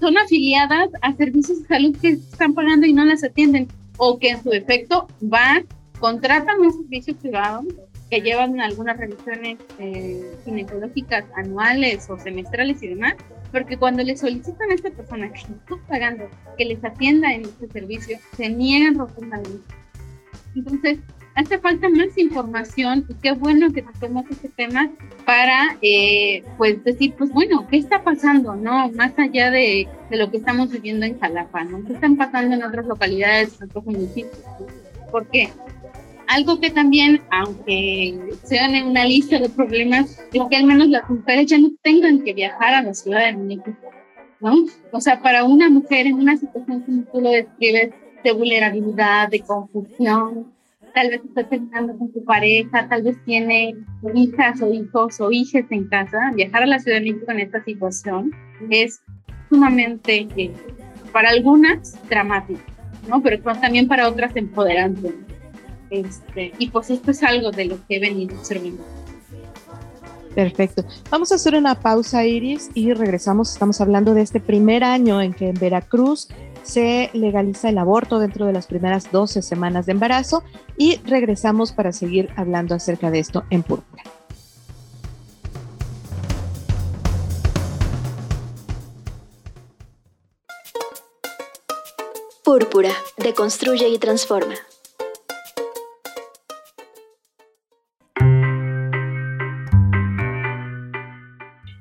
son 0.00 0.18
afiliadas 0.18 0.90
a 1.00 1.14
servicios 1.14 1.62
de 1.62 1.68
salud 1.68 1.96
que 2.00 2.08
están 2.08 2.54
pagando 2.54 2.86
y 2.86 2.92
no 2.92 3.04
las 3.04 3.24
atienden, 3.24 3.68
o 3.98 4.18
que 4.18 4.30
en 4.30 4.42
su 4.42 4.52
efecto 4.52 5.06
van, 5.20 5.66
contratan 5.98 6.60
un 6.60 6.72
servicio 6.72 7.14
privado 7.16 7.64
que 8.10 8.20
llevan 8.20 8.60
algunas 8.60 8.96
revisiones 8.98 9.58
eh, 9.78 10.36
ginecológicas 10.44 11.24
anuales 11.36 12.08
o 12.08 12.18
semestrales 12.18 12.82
y 12.82 12.88
demás, 12.88 13.14
porque 13.50 13.76
cuando 13.76 14.02
le 14.02 14.16
solicitan 14.16 14.70
a 14.70 14.74
esta 14.74 14.90
persona 14.90 15.32
que 15.32 15.40
está 15.40 15.76
pagando 15.88 16.24
que 16.56 16.66
les 16.66 16.84
atienda 16.84 17.32
en 17.32 17.42
este 17.42 17.68
servicio, 17.68 18.18
se 18.36 18.48
niegan 18.48 18.98
rotundamente. 18.98 19.74
Entonces, 20.54 20.98
hace 21.36 21.58
falta 21.58 21.88
más 21.90 22.16
información 22.16 23.04
y 23.08 23.14
qué 23.14 23.32
bueno 23.32 23.70
que 23.70 23.82
toquemos 23.82 24.24
este 24.30 24.48
tema 24.48 24.90
para 25.26 25.76
eh, 25.82 26.42
pues 26.56 26.82
decir, 26.82 27.14
pues 27.16 27.30
bueno, 27.30 27.66
¿qué 27.70 27.76
está 27.76 28.02
pasando? 28.02 28.56
no 28.56 28.90
Más 28.92 29.12
allá 29.18 29.50
de, 29.50 29.86
de, 30.10 30.16
lo 30.16 30.30
que 30.30 30.38
estamos 30.38 30.72
viviendo 30.72 31.04
en 31.04 31.20
Jalapa, 31.20 31.62
¿no? 31.64 31.84
¿Qué 31.84 31.92
están 31.92 32.16
pasando 32.16 32.56
en 32.56 32.64
otras 32.64 32.86
localidades, 32.86 33.60
en 33.60 33.68
otros 33.68 33.84
municipios? 33.84 34.38
¿Por 35.12 35.28
qué? 35.28 35.50
Algo 36.26 36.58
que 36.58 36.70
también, 36.70 37.20
aunque 37.30 38.18
sean 38.42 38.74
en 38.74 38.86
una 38.86 39.04
lista 39.04 39.38
de 39.38 39.50
problemas, 39.50 40.18
es 40.32 40.42
que 40.50 40.56
al 40.56 40.64
menos 40.64 40.88
las 40.88 41.08
mujeres 41.08 41.46
ya 41.46 41.58
no 41.58 41.70
tengan 41.82 42.24
que 42.24 42.32
viajar 42.32 42.74
a 42.74 42.82
la 42.82 42.94
Ciudad 42.94 43.26
de 43.26 43.36
México, 43.36 43.76
¿no? 44.40 44.64
O 44.90 45.00
sea, 45.00 45.20
para 45.20 45.44
una 45.44 45.68
mujer 45.68 46.06
en 46.06 46.14
una 46.14 46.36
situación 46.36 46.80
como 46.80 47.02
tú 47.02 47.20
lo 47.20 47.30
describes, 47.30 47.90
de 48.24 48.32
vulnerabilidad, 48.32 49.28
de 49.28 49.40
confusión, 49.40 50.55
tal 50.96 51.10
vez 51.10 51.20
está 51.26 51.46
terminando 51.46 51.94
con 51.98 52.10
su 52.10 52.24
pareja, 52.24 52.88
tal 52.88 53.02
vez 53.02 53.22
tiene 53.26 53.74
hijas 54.14 54.62
o 54.62 54.72
hijos 54.72 55.20
o 55.20 55.30
hijas 55.30 55.66
en 55.68 55.86
casa, 55.88 56.32
viajar 56.34 56.62
a 56.62 56.66
la 56.66 56.78
Ciudad 56.78 57.00
de 57.00 57.12
México 57.12 57.30
en 57.32 57.40
esta 57.40 57.62
situación 57.64 58.32
es 58.70 59.02
sumamente, 59.50 60.26
eh, 60.38 60.50
para 61.12 61.28
algunas, 61.28 61.98
dramático, 62.08 62.62
¿no? 63.10 63.22
Pero 63.22 63.42
también 63.42 63.86
para 63.86 64.08
otras 64.08 64.34
empoderante. 64.36 65.12
Este, 65.90 66.52
y 66.58 66.70
pues 66.70 66.88
esto 66.88 67.10
es 67.10 67.22
algo 67.22 67.50
de 67.50 67.66
lo 67.66 67.86
que 67.86 67.96
he 67.96 68.00
venido 68.00 68.34
observando. 68.34 68.82
Perfecto. 70.34 70.82
Vamos 71.10 71.30
a 71.30 71.34
hacer 71.34 71.56
una 71.56 71.74
pausa, 71.74 72.24
Iris, 72.24 72.70
y 72.72 72.94
regresamos. 72.94 73.52
Estamos 73.52 73.82
hablando 73.82 74.14
de 74.14 74.22
este 74.22 74.40
primer 74.40 74.82
año 74.82 75.20
en 75.20 75.34
que 75.34 75.50
en 75.50 75.60
Veracruz 75.60 76.28
se 76.66 77.10
legaliza 77.12 77.68
el 77.68 77.78
aborto 77.78 78.18
dentro 78.18 78.46
de 78.46 78.52
las 78.52 78.66
primeras 78.66 79.10
12 79.12 79.40
semanas 79.42 79.86
de 79.86 79.92
embarazo 79.92 80.42
y 80.76 80.96
regresamos 81.04 81.72
para 81.72 81.92
seguir 81.92 82.30
hablando 82.36 82.74
acerca 82.74 83.10
de 83.10 83.20
esto 83.20 83.44
en 83.50 83.62
Púrpura. 83.62 84.02
Púrpura, 92.44 92.92
deconstruye 93.18 93.88
y 93.88 93.98
transforma. 93.98 94.54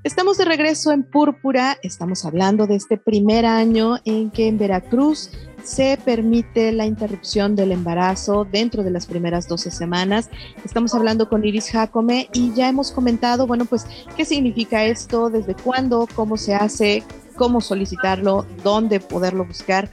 Estamos 0.05 0.37
de 0.37 0.45
regreso 0.45 0.91
en 0.91 1.01
Púrpura, 1.01 1.79
estamos 1.81 2.25
hablando 2.25 2.67
de 2.67 2.75
este 2.75 2.95
primer 2.95 3.43
año 3.43 3.95
en 4.05 4.29
que 4.29 4.47
en 4.47 4.59
Veracruz 4.59 5.31
se 5.63 5.97
permite 5.97 6.71
la 6.73 6.85
interrupción 6.85 7.55
del 7.55 7.71
embarazo 7.71 8.45
dentro 8.45 8.83
de 8.83 8.91
las 8.91 9.07
primeras 9.07 9.47
12 9.47 9.71
semanas. 9.71 10.29
Estamos 10.63 10.93
hablando 10.93 11.27
con 11.27 11.43
Iris 11.43 11.71
Jacome 11.71 12.29
y 12.33 12.53
ya 12.53 12.69
hemos 12.69 12.91
comentado, 12.91 13.47
bueno, 13.47 13.65
pues, 13.65 13.87
qué 14.15 14.25
significa 14.25 14.85
esto, 14.85 15.31
desde 15.31 15.55
cuándo, 15.55 16.07
cómo 16.13 16.37
se 16.37 16.53
hace, 16.53 17.01
cómo 17.35 17.59
solicitarlo, 17.59 18.45
dónde 18.63 18.99
poderlo 18.99 19.43
buscar. 19.43 19.89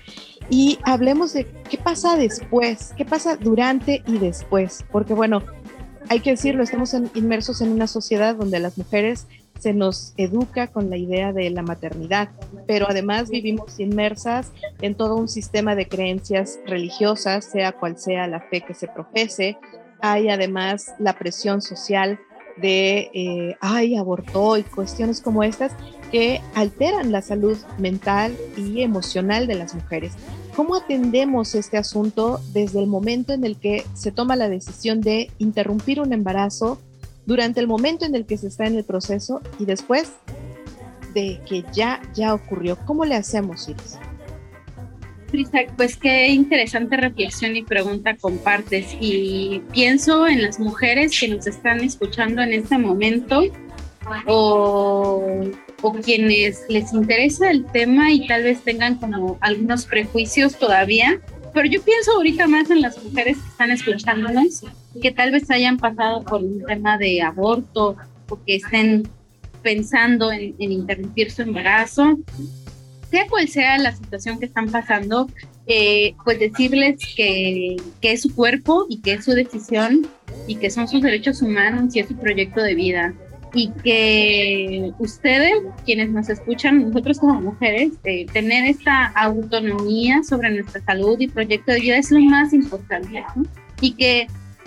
Y 0.51 0.79
hablemos 0.83 1.33
de 1.33 1.47
qué 1.71 1.79
pasa 1.79 2.17
después, 2.17 2.93
qué 2.99 3.07
pasa 3.07 3.37
durante 3.37 4.03
y 4.07 4.19
después, 4.19 4.85
porque 4.93 5.15
bueno, 5.15 5.43
hay 6.11 6.21
que 6.21 6.33
decirlo, 6.33 6.63
estamos 6.63 6.95
inmersos 7.15 7.63
en 7.63 7.71
una 7.71 7.87
sociedad 7.87 8.35
donde 8.35 8.59
las 8.59 8.77
mujeres 8.77 9.27
se 9.63 9.73
nos 9.73 10.13
educa 10.17 10.67
con 10.67 10.91
la 10.91 10.97
idea 10.97 11.33
de 11.33 11.49
la 11.51 11.63
maternidad, 11.63 12.31
pero 12.67 12.89
además 12.89 13.31
vivimos 13.31 13.79
inmersas 13.79 14.51
en 14.81 14.97
todo 14.97 15.15
un 15.15 15.29
sistema 15.29 15.77
de 15.77 15.87
creencias 15.87 16.59
religiosas, 16.67 17.45
sea 17.45 17.71
cual 17.71 17.97
sea 17.97 18.27
la 18.27 18.41
fe 18.41 18.63
que 18.63 18.75
se 18.75 18.89
profese. 18.89 19.57
Hay 20.01 20.29
además 20.31 20.93
la 20.99 21.13
presión 21.13 21.63
social 21.63 22.19
de, 22.57 23.09
eh, 23.15 23.57
ay, 23.61 23.95
abortó 23.95 24.57
y 24.57 24.65
cuestiones 24.65 25.21
como 25.21 25.45
estas 25.45 25.71
que 26.11 26.41
alteran 26.57 27.13
la 27.13 27.23
salud 27.23 27.57
mental 27.79 28.37
y 28.57 28.83
emocional 28.83 29.47
de 29.47 29.55
las 29.55 29.77
mujeres. 29.77 30.15
¿Cómo 30.57 30.75
atendemos 30.75 31.55
este 31.55 31.79
asunto 31.79 32.41
desde 32.53 32.81
el 32.81 32.89
momento 32.89 33.33
en 33.33 33.45
el 33.45 33.57
que 33.57 33.85
se 33.95 34.11
toma 34.11 34.35
la 34.35 34.49
decisión 34.49 35.03
de 35.03 35.31
interrumpir 35.39 36.01
un 36.01 36.13
embarazo 36.13 36.81
durante 37.27 37.61
el 37.61 37.67
momento 37.67 38.05
en 38.05 38.15
el 38.15 38.27
que 38.27 38.37
se 38.37 38.49
está 38.49 38.67
en 38.67 38.77
el 38.77 38.85
proceso 38.85 39.41
y 39.59 39.65
después 39.65 40.13
de 41.15 41.41
que 41.49 41.65
ya, 41.73 42.01
ya 42.15 42.35
ocurrió. 42.35 42.79
¿Cómo 42.85 43.05
le 43.05 43.15
hacemos, 43.15 43.69
Iris? 43.69 43.99
Pues 45.77 45.97
qué 45.97 46.29
interesante 46.29 46.97
reflexión 46.97 47.57
y 47.57 47.63
pregunta 47.63 48.17
compartes. 48.17 48.95
Y 49.01 49.63
pienso 49.73 50.27
en 50.27 50.43
las 50.43 50.61
mujeres 50.61 51.19
que 51.19 51.29
nos 51.29 51.47
están 51.47 51.81
escuchando 51.81 52.43
en 52.43 52.53
este 52.53 52.77
momento 52.77 53.45
o, 54.27 55.25
o 55.81 55.93
quienes 55.95 56.65
les 56.69 56.93
interesa 56.93 57.51
el 57.51 57.65
tema 57.67 58.13
y 58.13 58.27
tal 58.27 58.43
vez 58.43 58.61
tengan 58.63 58.97
como 58.97 59.39
algunos 59.41 59.87
prejuicios 59.87 60.59
todavía 60.59 61.21
pero 61.53 61.69
yo 61.69 61.83
pienso 61.83 62.13
ahorita 62.13 62.47
más 62.47 62.71
en 62.71 62.81
las 62.81 63.03
mujeres 63.03 63.39
que 63.39 63.49
están 63.49 63.71
escuchándonos, 63.71 64.65
que 65.01 65.11
tal 65.11 65.31
vez 65.31 65.51
hayan 65.51 65.77
pasado 65.77 66.23
por 66.23 66.43
un 66.43 66.65
tema 66.65 66.99
de 66.99 67.23
aborto 67.23 67.97
o 68.29 68.45
que 68.45 68.57
estén 68.57 69.09
pensando 69.63 70.33
en, 70.33 70.55
interrumpir 70.59 71.31
su 71.31 71.43
embarazo, 71.43 72.19
sea 73.11 73.27
cual 73.29 73.49
sea 73.49 73.79
la 73.79 73.95
situación 73.95 74.39
que 74.39 74.47
están 74.47 74.71
pasando, 74.71 75.29
eh, 75.67 76.15
pues 76.25 76.41
decirles 76.41 76.97
que, 77.15 77.77
que, 78.01 78.13
es 78.13 78.23
su 78.23 78.35
cuerpo 78.35 78.87
y 78.89 79.01
que 79.01 79.13
es 79.15 79.25
su 79.25 79.33
decisión 79.33 80.07
y 80.47 80.57
que 80.57 80.71
son 80.71 80.89
sus 80.89 81.03
derechos 81.03 81.43
humanos 81.43 81.95
y 81.95 82.01
es 82.01 82.09
su 82.09 82.17
proyecto 82.17 82.63
de 82.63 82.75
vida 82.75 83.15
y 83.55 83.71
que 83.83 84.93
ustedes, 84.99 85.53
quienes 85.85 86.11
nos 86.11 86.29
escuchan, 86.29 86.89
nosotros 86.89 87.19
como 87.19 87.41
mujeres, 87.41 87.93
eh, 88.05 88.27
tener 88.33 88.65
esta 88.65 89.07
autonomía 89.09 90.23
sobre 90.23 90.51
nuestra 90.51 90.83
salud 90.83 91.21
y 91.21 91.29
proyecto 91.29 91.73
de 91.73 91.81
vida 91.81 91.97
es 91.97 92.11
lo 92.11 92.21
más 92.21 92.53
importante. 92.53 93.25
Y 93.81 93.93
que 93.93 94.27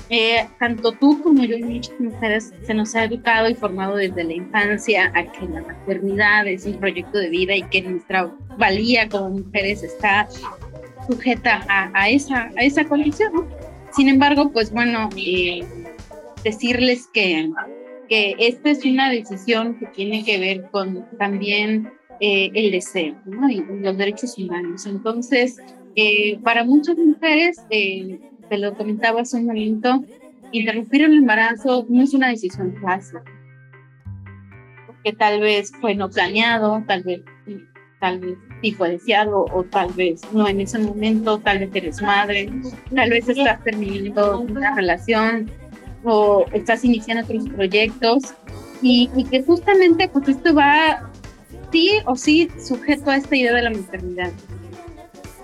eh, 0.10 0.48
tanto 0.60 0.91
tú 0.91 1.19
como 1.24 1.43
yo 1.43 1.58
y 1.58 1.63
muchas 1.63 2.00
mujeres 2.00 2.54
se 2.63 2.74
nos 2.76 2.93
ha 2.95 3.06
educado 3.06 3.50
y 3.50 3.56
formado 3.56 3.95
desde 3.95 4.24
la 4.24 4.34
infancia 4.34 5.12
a 5.15 5.24
que 5.32 5.48
la 5.48 5.62
maternidad 5.62 6.45
es 6.45 6.65
un 6.65 6.80
proyecto 6.80 7.17
de 7.17 7.30
vida 7.30 7.56
y 7.56 7.63
que 7.63 7.82
nuestra 7.82 8.32
valía 8.60 9.10
como 9.10 9.30
mujeres 9.32 9.82
está 9.82 10.28
sujeta 11.08 11.65
a, 11.69 12.10
esa, 12.10 12.52
a 12.56 12.63
esa 12.63 12.86
condición. 12.86 13.48
Sin 13.95 14.10
embargo, 14.10 14.52
pues 14.52 14.71
bueno, 14.71 15.10
eh, 15.17 15.63
decirles 16.43 17.08
que, 17.12 17.50
que 18.08 18.36
esta 18.39 18.70
es 18.70 18.86
una 18.86 19.10
decisión 19.10 19.78
que 19.80 19.88
tiene 19.88 20.24
que 20.24 20.39
ver 20.39 20.70
con 20.72 21.06
también 21.18 21.91
eh, 22.20 22.50
el 22.54 22.72
deseo 22.72 23.15
y 23.50 23.62
los 23.82 23.98
derechos 23.98 24.38
humanos. 24.38 24.86
Entonces, 24.86 25.58
para 26.44 26.63
muchas 26.63 26.98
mujeres, 26.98 27.58
te 27.70 28.58
lo 28.58 28.74
comentaba 28.76 29.22
hace 29.22 29.38
un 29.38 29.46
momento, 29.46 30.04
interrumpir 30.52 31.04
el 31.04 31.13
embarazo 31.13 31.86
no 31.89 32.04
es 32.04 32.13
una 32.13 32.30
decisión 32.30 32.76
fácil, 32.82 33.20
porque 34.88 35.13
tal 35.13 35.41
vez 35.41 35.72
fue 35.82 35.96
no 35.96 36.10
planeado, 36.10 36.84
tal 36.88 37.04
vez, 37.04 37.22
tal 38.00 38.20
vez 38.20 38.38
sí 38.62 38.72
fue 38.72 38.91
deseado, 38.91 39.46
o 39.54 39.63
tal 39.63 39.91
vez 39.94 40.22
no 40.34 40.48
en 40.48 40.62
ese 40.62 40.80
momento, 40.80 41.39
tal 41.39 41.60
vez 41.60 41.70
eres 41.74 42.02
madre, 42.02 42.50
tal 42.94 43.10
vez 43.10 43.28
estás 43.28 43.63
terminando 43.63 44.41
una 44.41 44.76
relación 44.76 45.50
o 46.06 46.46
estás 46.54 46.86
iniciando 46.86 47.24
otros 47.24 47.50
proyectos 47.50 48.24
y, 48.82 49.10
y 49.15 49.24
que 49.26 49.44
justamente 49.44 50.08
pues 50.08 50.28
esto 50.30 50.54
va 50.54 51.10
sí 51.72 51.91
o 52.06 52.15
sí 52.15 52.50
sujeto 52.63 53.10
a 53.10 53.18
esta 53.18 53.36
idea 53.36 53.54
de 53.54 53.62
la 53.63 53.72
maternidad. 53.72 54.32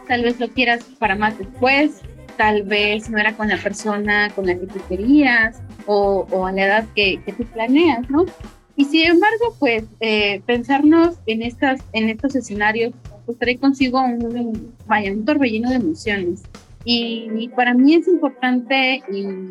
Tal 0.07 0.23
vez 0.23 0.39
lo 0.39 0.49
quieras 0.49 0.83
para 0.99 1.15
más 1.15 1.37
después, 1.37 2.01
tal 2.37 2.63
vez 2.63 3.09
no 3.09 3.17
era 3.17 3.35
con 3.35 3.49
la 3.49 3.57
persona 3.57 4.29
con 4.35 4.45
la 4.45 4.55
que 4.55 4.65
tú 4.65 4.79
querías 4.89 5.61
o, 5.85 6.27
o 6.31 6.45
a 6.45 6.51
la 6.51 6.65
edad 6.65 6.85
que, 6.95 7.21
que, 7.23 7.33
tú 7.33 7.43
planeas, 7.45 8.09
¿no? 8.09 8.25
Y 8.75 8.85
sin 8.85 9.07
embargo, 9.07 9.55
pues 9.59 9.83
eh, 9.99 10.41
pensarnos 10.45 11.15
en, 11.25 11.41
estas, 11.41 11.81
en 11.93 12.09
estos 12.09 12.35
escenarios, 12.35 12.93
pues 13.25 13.37
trae 13.37 13.57
consigo 13.57 14.01
un, 14.01 14.73
vaya, 14.87 15.11
un 15.11 15.25
torbellino 15.25 15.69
de 15.69 15.75
emociones. 15.75 16.43
Y, 16.83 17.49
para 17.55 17.73
mí 17.73 17.95
es 17.95 18.07
importante 18.07 19.03
y, 19.11 19.49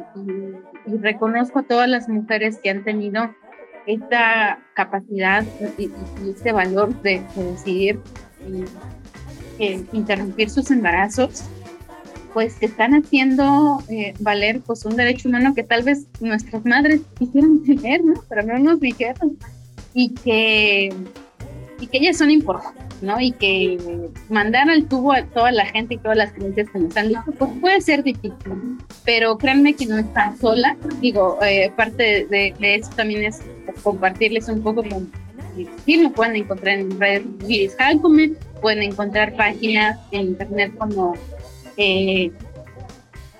reconozco 0.98 1.60
a 1.60 1.62
todas 1.62 1.88
las 1.88 2.08
mujeres 2.08 2.58
que 2.58 2.70
han 2.70 2.82
tenido 2.82 3.30
esta 3.86 4.58
capacidad 4.74 5.44
y, 5.78 5.90
este 6.28 6.52
valor 6.52 7.00
de, 7.02 7.22
decidir 7.36 8.00
eh, 9.58 9.84
interrumpir 9.92 10.50
sus 10.50 10.70
embarazos 10.70 11.44
pues 12.32 12.54
que 12.54 12.66
están 12.66 12.92
haciendo 12.92 13.82
eh, 13.88 14.14
valer 14.20 14.60
pues 14.60 14.84
un 14.84 14.96
derecho 14.96 15.28
humano 15.28 15.54
que 15.54 15.62
tal 15.62 15.82
vez 15.82 16.06
nuestras 16.20 16.64
madres 16.64 17.00
quisieran 17.18 17.62
tener, 17.66 18.04
¿no? 18.04 18.14
Pero 18.28 18.42
no 18.42 18.58
nos 18.58 18.80
dijeron. 18.80 19.36
Y 19.92 20.10
que, 20.10 20.94
y 21.80 21.86
que 21.88 21.98
ellas 21.98 22.18
son 22.18 22.30
importantes, 22.30 22.84
¿no? 23.02 23.20
Y 23.20 23.32
que 23.32 23.78
mandar 24.28 24.68
al 24.70 24.86
tubo 24.86 25.12
a 25.12 25.24
toda 25.24 25.52
la 25.52 25.66
gente 25.66 25.94
y 25.94 25.98
todas 25.98 26.16
las 26.16 26.32
creencias 26.32 26.68
que 26.70 26.78
nos 26.78 26.96
han 26.96 27.08
dicho, 27.08 27.24
pues 27.38 27.50
puede 27.60 27.80
ser 27.80 28.02
difícil, 28.02 28.78
pero 29.04 29.36
créanme 29.38 29.74
que 29.74 29.86
no 29.86 29.98
están 29.98 30.38
sola. 30.38 30.76
Digo, 31.00 31.38
eh, 31.42 31.72
parte 31.76 32.26
de, 32.26 32.54
eso 32.60 32.90
también 32.96 33.24
es 33.24 33.40
compartirles 33.82 34.48
un 34.48 34.62
poco 34.62 34.82
como 34.82 35.06
sí, 35.84 36.02
lo 36.02 36.10
pueden 36.12 36.36
encontrar 36.36 36.78
en 36.78 36.98
redes 36.98 37.24
Iris 37.46 37.76
Halcome, 37.78 38.32
pueden 38.60 38.82
encontrar 38.82 39.34
páginas 39.34 39.98
en 40.12 40.28
internet 40.28 40.72
como 40.78 41.14
eh, 41.76 42.30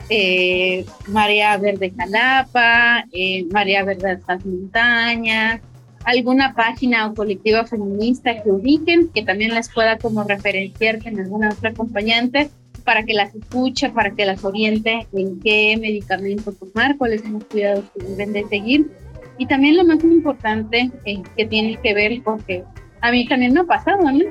eh, 0.08 0.84
María 1.06 1.56
Verde 1.56 1.92
Jalapa, 1.96 3.04
eh, 3.12 3.44
María 3.52 3.84
Verde 3.84 4.12
Estas 4.12 4.44
Montañas, 4.44 5.60
alguna 6.04 6.54
página 6.54 7.06
o 7.06 7.14
colectiva 7.14 7.64
feminista 7.64 8.42
que 8.42 8.50
ubiquen, 8.50 9.08
que 9.08 9.22
también 9.22 9.54
les 9.54 9.68
pueda 9.68 9.98
como 9.98 10.24
referenciar 10.24 10.98
en 11.06 11.20
alguna 11.20 11.50
otra 11.50 11.70
acompañante 11.70 12.50
para 12.84 13.04
que 13.04 13.12
las 13.12 13.34
escuche, 13.34 13.90
para 13.90 14.10
que 14.10 14.24
las 14.24 14.44
oriente 14.44 15.06
en 15.12 15.38
qué 15.40 15.76
medicamento 15.78 16.52
tomar, 16.52 16.96
cuáles 16.96 17.20
son 17.20 17.34
los 17.34 17.44
cuidados 17.44 17.84
que 17.94 18.04
deben 18.04 18.32
de 18.32 18.46
seguir. 18.48 18.90
Y 19.38 19.46
también 19.46 19.76
lo 19.76 19.84
más 19.84 20.02
importante 20.02 20.90
que 21.36 21.46
tiene 21.46 21.78
que 21.82 21.94
ver, 21.94 22.22
porque 22.22 22.64
a 23.00 23.10
mí 23.10 23.26
también 23.26 23.54
me 23.54 23.60
ha 23.60 23.64
pasado, 23.64 24.10
¿no? 24.10 24.24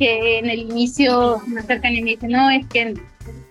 que 0.00 0.38
en 0.38 0.48
el 0.48 0.60
inicio 0.60 1.42
me 1.46 1.60
acercan 1.60 1.94
y 1.94 2.00
me 2.00 2.12
dicen, 2.12 2.30
no, 2.30 2.50
es 2.50 2.66
que 2.68 2.94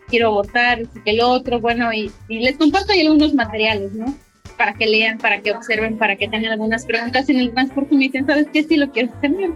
quiero 0.08 0.30
abortar, 0.30 0.82
que 1.06 1.12
el 1.12 1.22
otro, 1.22 1.62
bueno, 1.62 1.94
y, 1.94 2.12
les 2.28 2.58
comparto 2.58 2.92
ahí 2.92 3.02
algunos 3.06 3.36
materiales, 3.36 3.94
¿no? 3.94 4.08
Para 4.60 4.74
que 4.74 4.88
lean, 4.88 5.18
para 5.20 5.40
que 5.40 5.54
observen, 5.54 5.98
para 5.98 6.18
que 6.18 6.28
tengan 6.28 6.52
algunas 6.52 6.86
preguntas 6.86 7.30
en 7.30 7.40
el 7.40 7.54
transporte 7.54 7.96
y 7.96 7.98
me 7.98 8.04
dicen, 8.04 8.28
¿sabes 8.28 8.48
qué? 8.52 8.62
Sí 8.64 8.76
lo 8.76 8.92
quiero 8.92 9.10
tener. 9.22 9.52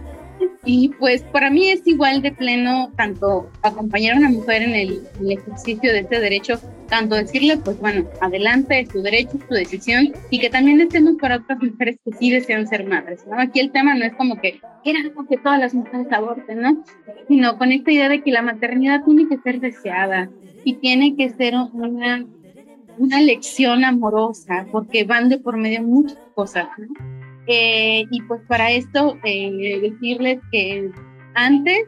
Y 0.64 0.88
pues 0.98 1.22
para 1.24 1.50
mí 1.50 1.68
es 1.68 1.86
igual 1.86 2.22
de 2.22 2.32
pleno 2.32 2.90
tanto 2.96 3.50
acompañar 3.60 4.14
a 4.14 4.18
una 4.20 4.30
mujer 4.30 4.62
en 4.62 4.74
el, 4.74 5.02
ejercicio 5.30 5.92
de 5.92 6.00
este 6.00 6.20
derecho, 6.20 6.58
tanto 6.88 7.16
decirle, 7.16 7.58
pues 7.58 7.78
bueno, 7.80 8.08
adelante, 8.22 8.80
es 8.80 8.88
tu 8.88 9.02
derecho, 9.02 9.36
es 9.36 9.46
tu 9.46 9.54
decisión, 9.54 10.14
y 10.30 10.38
que 10.38 10.48
también 10.48 10.80
estemos 10.80 11.16
para 11.20 11.36
otras 11.36 11.58
mujeres 11.62 11.98
que 12.02 12.12
sí 12.12 12.30
desean 12.30 12.66
ser 12.66 12.86
madres, 12.86 13.26
¿no? 13.26 13.38
Aquí 13.38 13.60
el 13.60 13.72
tema 13.72 13.94
no 13.94 14.06
es 14.06 14.14
como 14.14 14.40
que 14.40 14.58
era 14.86 15.00
algo 15.00 15.26
que 15.26 15.36
todas 15.36 15.60
las 15.60 15.74
mujeres 15.74 16.10
aborten, 16.10 16.62
¿no? 16.62 16.82
Sino 17.28 17.58
con 17.58 17.70
esta 17.70 17.92
idea 17.92 18.08
de 18.08 18.22
que 18.22 18.32
la 18.32 18.40
maternidad 18.40 19.04
tiene 19.04 19.28
que 19.28 19.36
ser 19.38 19.60
deseada, 19.60 20.30
y 20.64 20.74
tiene 20.74 21.14
que 21.14 21.30
ser 21.30 21.54
una, 21.72 22.24
una 22.98 23.20
lección 23.20 23.84
amorosa, 23.84 24.66
porque 24.70 25.04
van 25.04 25.28
de 25.28 25.38
por 25.38 25.56
medio 25.56 25.82
muchas 25.82 26.18
cosas. 26.34 26.68
Eh, 27.46 28.06
y 28.10 28.22
pues 28.22 28.40
para 28.48 28.70
esto, 28.70 29.18
eh, 29.24 29.80
decirles 29.80 30.40
que 30.50 30.90
antes, 31.34 31.86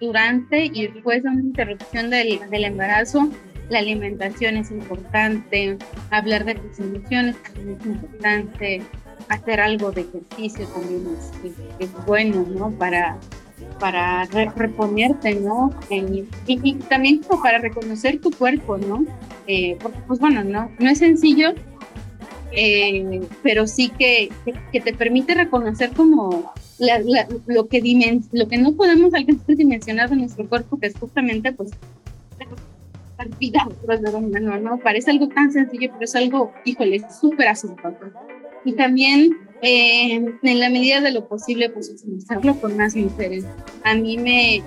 durante 0.00 0.66
y 0.66 0.88
después 0.88 1.22
de 1.22 1.28
una 1.30 1.40
interrupción 1.40 2.10
del, 2.10 2.40
del 2.50 2.64
embarazo, 2.64 3.28
la 3.68 3.80
alimentación 3.80 4.56
es 4.56 4.70
importante, 4.70 5.76
hablar 6.10 6.44
de 6.44 6.54
tus 6.54 6.78
emociones 6.78 7.36
también 7.42 7.78
es 7.80 7.86
importante, 7.86 8.82
hacer 9.28 9.60
algo 9.60 9.90
de 9.92 10.02
ejercicio 10.02 10.66
también 10.68 11.04
es, 11.16 11.52
es 11.78 12.06
bueno, 12.06 12.46
¿no? 12.48 12.70
Para, 12.70 13.18
para 13.80 14.24
reponerte, 14.24 15.34
¿no? 15.34 15.74
y, 15.90 16.74
también 16.88 17.22
como 17.22 17.42
para 17.42 17.58
reconocer 17.58 18.20
tu 18.20 18.30
cuerpo, 18.30 18.78
¿no? 18.78 19.04
Eh, 19.46 19.76
porque, 19.80 19.98
pues 20.06 20.18
bueno, 20.18 20.44
no, 20.44 20.70
no 20.78 20.90
es 20.90 20.98
sencillo, 20.98 21.54
eh, 22.52 23.20
pero 23.42 23.66
sí 23.66 23.90
que, 23.90 24.30
que, 24.72 24.80
te 24.80 24.92
permite 24.94 25.34
reconocer 25.34 25.90
como 25.92 26.52
lo, 27.46 27.68
que 27.68 28.20
lo 28.32 28.48
que 28.48 28.58
no 28.58 28.72
podemos 28.72 29.14
alcanzar 29.14 29.56
dimensionar 29.56 30.10
de 30.10 30.16
nuestro 30.16 30.48
cuerpo, 30.48 30.78
que 30.78 30.86
es 30.86 30.98
justamente, 30.98 31.52
pues, 31.52 31.70
vida, 33.38 33.66
¿no? 34.60 34.78
Parece 34.78 35.10
algo 35.10 35.28
tan 35.28 35.50
sencillo, 35.52 35.90
pero 35.92 36.04
es 36.04 36.14
algo, 36.14 36.52
híjole, 36.64 37.02
súper 37.20 37.48
asunto. 37.48 37.94
Y 38.64 38.72
también 38.74 39.36
eh, 39.62 40.34
en 40.42 40.60
la 40.60 40.70
medida 40.70 41.00
de 41.00 41.12
lo 41.12 41.28
posible, 41.28 41.70
pues 41.70 41.94
hacerlo 42.24 42.60
con 42.60 42.76
más 42.76 42.94
mujeres. 42.94 43.44
A 43.84 43.94
mí 43.94 44.18
me, 44.18 44.62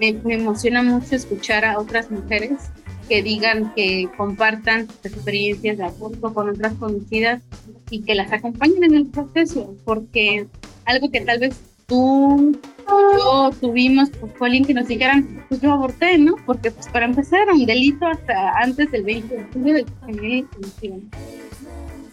me, 0.00 0.34
emociona 0.34 0.82
mucho 0.82 1.16
escuchar 1.16 1.64
a 1.64 1.78
otras 1.78 2.10
mujeres 2.10 2.70
que 3.08 3.22
digan 3.22 3.72
que 3.74 4.08
compartan 4.16 4.88
sus 4.88 5.12
experiencias 5.12 5.78
de 5.78 5.84
aborto 5.84 6.34
con 6.34 6.50
otras 6.50 6.74
conocidas 6.74 7.42
y 7.90 8.02
que 8.02 8.14
las 8.16 8.32
acompañen 8.32 8.82
en 8.84 8.94
el 8.94 9.06
proceso, 9.06 9.76
porque 9.84 10.46
algo 10.84 11.10
que 11.10 11.20
tal 11.20 11.38
vez 11.38 11.56
tú 11.86 12.58
yo 12.88 13.50
tuvimos, 13.60 14.10
pues 14.10 14.32
fue 14.36 14.48
alguien 14.48 14.64
que 14.64 14.74
nos 14.74 14.88
dijeran, 14.88 15.44
pues 15.48 15.60
yo 15.60 15.72
aborté, 15.72 16.18
¿no? 16.18 16.34
Porque 16.44 16.70
pues 16.70 16.88
para 16.88 17.06
empezar 17.06 17.48
un 17.50 17.66
delito 17.66 18.06
hasta 18.06 18.58
antes 18.58 18.90
del 18.90 19.04
20 19.04 19.46
de 19.54 19.72
del 19.72 19.86
2021. 20.00 21.00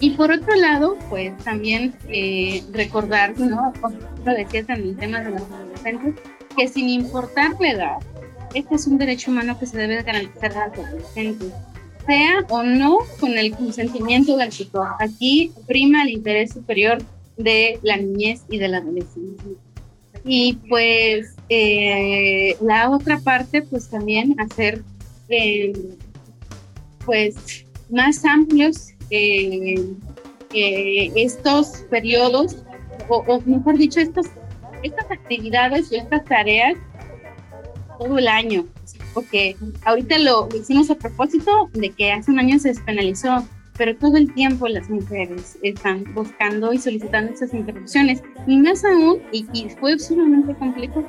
Y 0.04 0.10
por 0.10 0.34
otro 0.34 0.54
lado, 0.58 0.98
pues 1.10 1.32
también 1.46 1.94
eh, 2.10 2.62
recordar, 2.74 3.40
¿no? 3.40 3.72
Como 3.80 3.96
lo 4.26 4.34
decías 4.34 4.68
en 4.68 4.82
el 4.82 4.98
tema 4.98 5.22
de 5.22 5.32
los 5.32 5.44
adolescentes, 5.44 6.16
que 6.58 6.68
sin 6.68 6.90
importar 6.90 7.54
la 7.62 7.72
edad, 7.72 7.98
este 8.54 8.76
es 8.76 8.86
un 8.86 8.98
derecho 8.98 9.32
humano 9.32 9.58
que 9.58 9.66
se 9.66 9.78
debe 9.78 10.04
garantizar 10.04 10.58
a 10.58 10.68
los 10.68 10.86
adolescentes, 10.86 11.54
sea 12.06 12.46
o 12.50 12.64
no 12.64 12.98
con 13.22 13.38
el 13.38 13.56
consentimiento 13.56 14.36
del 14.36 14.50
tutor. 14.50 14.90
Aquí 15.00 15.54
prima 15.68 16.04
el 16.04 16.10
interés 16.10 16.52
superior 16.52 17.02
de 17.38 17.80
la 17.82 17.96
niñez 17.96 18.42
y 18.50 18.58
de 18.58 18.68
la 18.68 18.80
adolescencia. 18.80 19.52
Y 20.26 20.56
pues 20.68 21.34
eh, 21.48 22.58
la 22.60 22.90
otra 22.90 23.20
parte, 23.20 23.62
pues 23.62 23.90
también 23.90 24.36
hacer 24.38 24.84
eh, 25.30 25.72
pues 27.06 27.64
más 27.90 28.26
amplios 28.26 28.93
eh, 29.10 29.86
estos 31.16 31.86
periodos, 31.90 32.64
o, 33.10 33.42
mejor 33.46 33.78
dicho, 33.78 34.00
estos, 34.00 34.28
estas 34.84 35.10
actividades 35.12 35.92
o 35.92 35.96
estas 35.96 36.24
tareas 36.26 36.76
todo 38.00 38.18
el 38.18 38.28
año, 38.28 38.66
porque 39.14 39.56
ahorita 39.86 40.18
lo 40.20 40.50
hicimos 40.56 40.90
a 40.90 40.96
propósito 40.96 41.70
de 41.74 41.92
que 41.92 42.12
hace 42.12 42.32
un 42.32 42.40
año 42.40 42.60
se 42.60 42.70
despenalizó, 42.70 43.46
pero 43.78 43.96
todo 43.96 44.18
el 44.18 44.34
tiempo 44.34 44.68
las 44.68 44.90
mujeres 44.90 45.58
están 45.64 46.04
buscando 46.14 46.74
y 46.74 46.78
solicitando 46.78 47.34
esas 47.34 47.54
interrupciones, 47.54 48.22
y 48.48 48.58
más 48.58 48.84
aún, 48.84 49.22
y, 49.32 49.46
fue 49.80 49.98
sumamente 49.98 50.56
complejo 50.56 51.04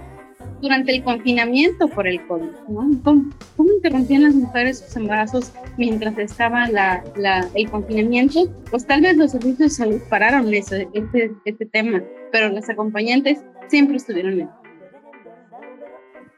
durante 0.65 0.97
el 0.97 1.05
confinamiento 1.05 1.89
por 1.89 2.09
el 2.09 2.27
COVID, 2.27 2.51
¿no? 2.69 2.91
¿Cómo, 3.05 3.71
interrumpían 3.77 4.23
las 4.23 4.35
mujeres 4.35 4.79
sus 4.79 4.97
embarazos 4.97 5.53
mientras 5.77 6.17
estaba 6.17 6.67
la, 6.69 7.05
la, 7.17 7.47
el 7.55 7.71
confinamiento? 7.71 8.51
Pues 8.71 8.87
tal 8.87 9.03
vez 9.03 9.15
los 9.19 9.33
servicios 9.33 9.59
de 9.59 9.69
salud 9.69 10.01
pararon 10.09 10.53
ese, 10.55 10.89
este, 10.95 11.33
este 11.45 11.67
tema, 11.67 12.03
pero 12.33 12.49
las 12.49 12.71
acompañantes 12.71 13.41
siempre 13.69 13.99
estuvieron 13.99 14.41
ahí. 14.41 14.49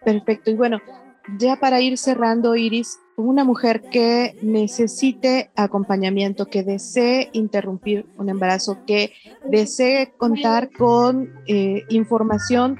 Perfecto, 0.05 0.51
y 0.51 0.55
bueno, 0.55 0.81
ya 1.39 1.57
para 1.57 1.81
ir 1.81 1.97
cerrando, 1.97 2.57
Iris, 2.57 2.99
una 3.17 3.45
mujer 3.45 3.83
que 3.91 4.37
necesite 4.43 5.51
acompañamiento, 5.55 6.47
que 6.47 6.65
desee 6.65 7.31
interrumpir 7.33 8.07
un 8.19 8.29
embarazo, 8.29 8.85
que 8.87 9.13
desee 9.49 10.13
contar 10.17 10.71
con 10.71 11.33
eh, 11.47 11.85
información, 11.89 12.77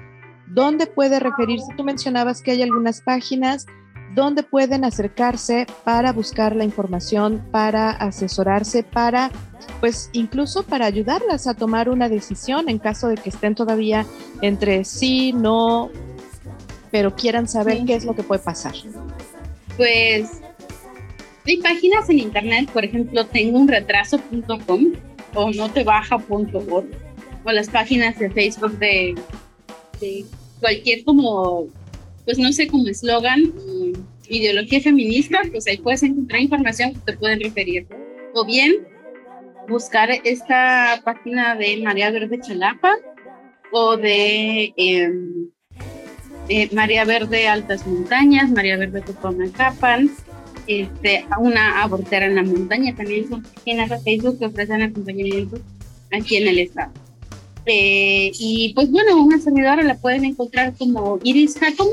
¿dónde 0.47 0.87
puede 0.87 1.21
referirse? 1.21 1.67
Tú 1.77 1.85
mencionabas 1.85 2.43
que 2.43 2.53
hay 2.53 2.63
algunas 2.63 3.01
páginas 3.01 3.67
donde 4.15 4.43
pueden 4.43 4.85
acercarse 4.85 5.67
para 5.85 6.13
buscar 6.13 6.57
la 6.57 6.65
información, 6.65 7.47
para 7.51 7.91
asesorarse, 7.91 8.83
para, 8.83 9.31
pues 9.81 10.09
incluso 10.13 10.63
para 10.63 10.87
ayudarlas 10.87 11.47
a 11.47 11.55
tomar 11.55 11.89
una 11.89 12.09
decisión 12.09 12.69
en 12.69 12.79
caso 12.79 13.09
de 13.09 13.17
que 13.17 13.29
estén 13.29 13.55
todavía 13.55 14.07
entre 14.41 14.85
sí, 14.85 15.33
no, 15.33 15.91
pero 16.91 17.15
quieran 17.15 17.47
saber 17.47 17.85
qué 17.85 17.95
es 17.95 18.05
lo 18.05 18.15
que 18.15 18.23
puede 18.23 18.43
pasar. 18.43 18.75
Pues 19.77 20.41
hay 21.47 21.59
páginas 21.59 22.09
en 22.09 22.21
internet, 22.21 22.71
por 22.71 22.85
ejemplo, 22.85 23.27
tengo 23.27 23.59
un 23.59 23.69
retraso.com 23.69 24.93
o 25.35 25.51
notebaja.org 25.51 26.87
o 27.45 27.53
las 27.53 27.69
páginas 27.69 28.19
de 28.19 28.31
Facebook 28.31 28.79
de, 28.79 29.15
cualquier 30.61 31.05
como, 31.05 31.69
pues 32.25 32.39
no 32.39 32.53
sé, 32.53 32.67
como 32.69 32.87
eslogan, 32.89 33.53
ideología 34.29 34.81
feminista, 34.81 35.41
pues 35.51 35.67
ahí 35.67 35.79
puedes 35.79 36.03
encontrar 36.03 36.41
información 36.41 36.95
que 36.95 37.01
te 37.01 37.17
pueden 37.17 37.41
referir. 37.41 37.87
O 38.35 38.45
bien 38.45 38.87
buscar 39.69 40.11
esta 40.25 41.01
página 41.05 41.57
de 41.57 41.79
María 41.79 42.11
Verde 42.11 42.41
Chalapa 42.41 42.95
o 43.73 43.97
de 43.97 44.73
em, 44.77 45.49
eh, 46.49 46.69
María 46.73 47.05
Verde 47.05 47.49
Altas 47.49 47.87
Montañas, 47.87 48.51
María 48.51 48.77
Verde 48.77 49.01
Totonacapan, 49.01 50.11
este, 50.67 51.25
una 51.39 51.83
abortera 51.83 52.27
en 52.27 52.37
la 52.37 52.43
montaña, 52.43 52.95
también 52.95 53.29
son 53.29 53.43
páginas 53.43 53.91
de 53.91 53.99
Facebook 54.01 54.39
que 54.39 54.47
ofrecen 54.47 54.83
acompañamiento 54.83 55.59
aquí 56.13 56.37
en 56.37 56.49
el 56.49 56.59
estado. 56.59 56.93
Eh, 57.67 58.31
y 58.39 58.73
pues 58.75 58.91
bueno, 58.91 59.21
una 59.21 59.41
servidora 59.41 59.83
la 59.83 59.97
pueden 59.97 60.25
encontrar 60.25 60.73
como 60.79 61.19
Iris 61.25 61.59
Jacom, 61.59 61.89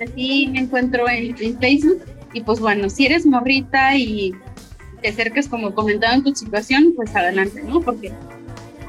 así 0.00 0.48
me 0.52 0.60
encuentro 0.60 1.08
en, 1.08 1.36
Facebook. 1.58 2.02
Y 2.34 2.42
pues 2.42 2.60
bueno, 2.60 2.88
si 2.88 3.06
eres 3.06 3.26
morrita 3.26 3.96
y 3.96 4.32
te 5.00 5.08
acercas 5.08 5.48
como 5.48 5.74
comentado 5.74 6.14
en 6.14 6.24
tu 6.24 6.34
situación, 6.34 6.92
pues 6.94 7.14
adelante, 7.14 7.62
¿no? 7.62 7.80
Porque, 7.80 8.12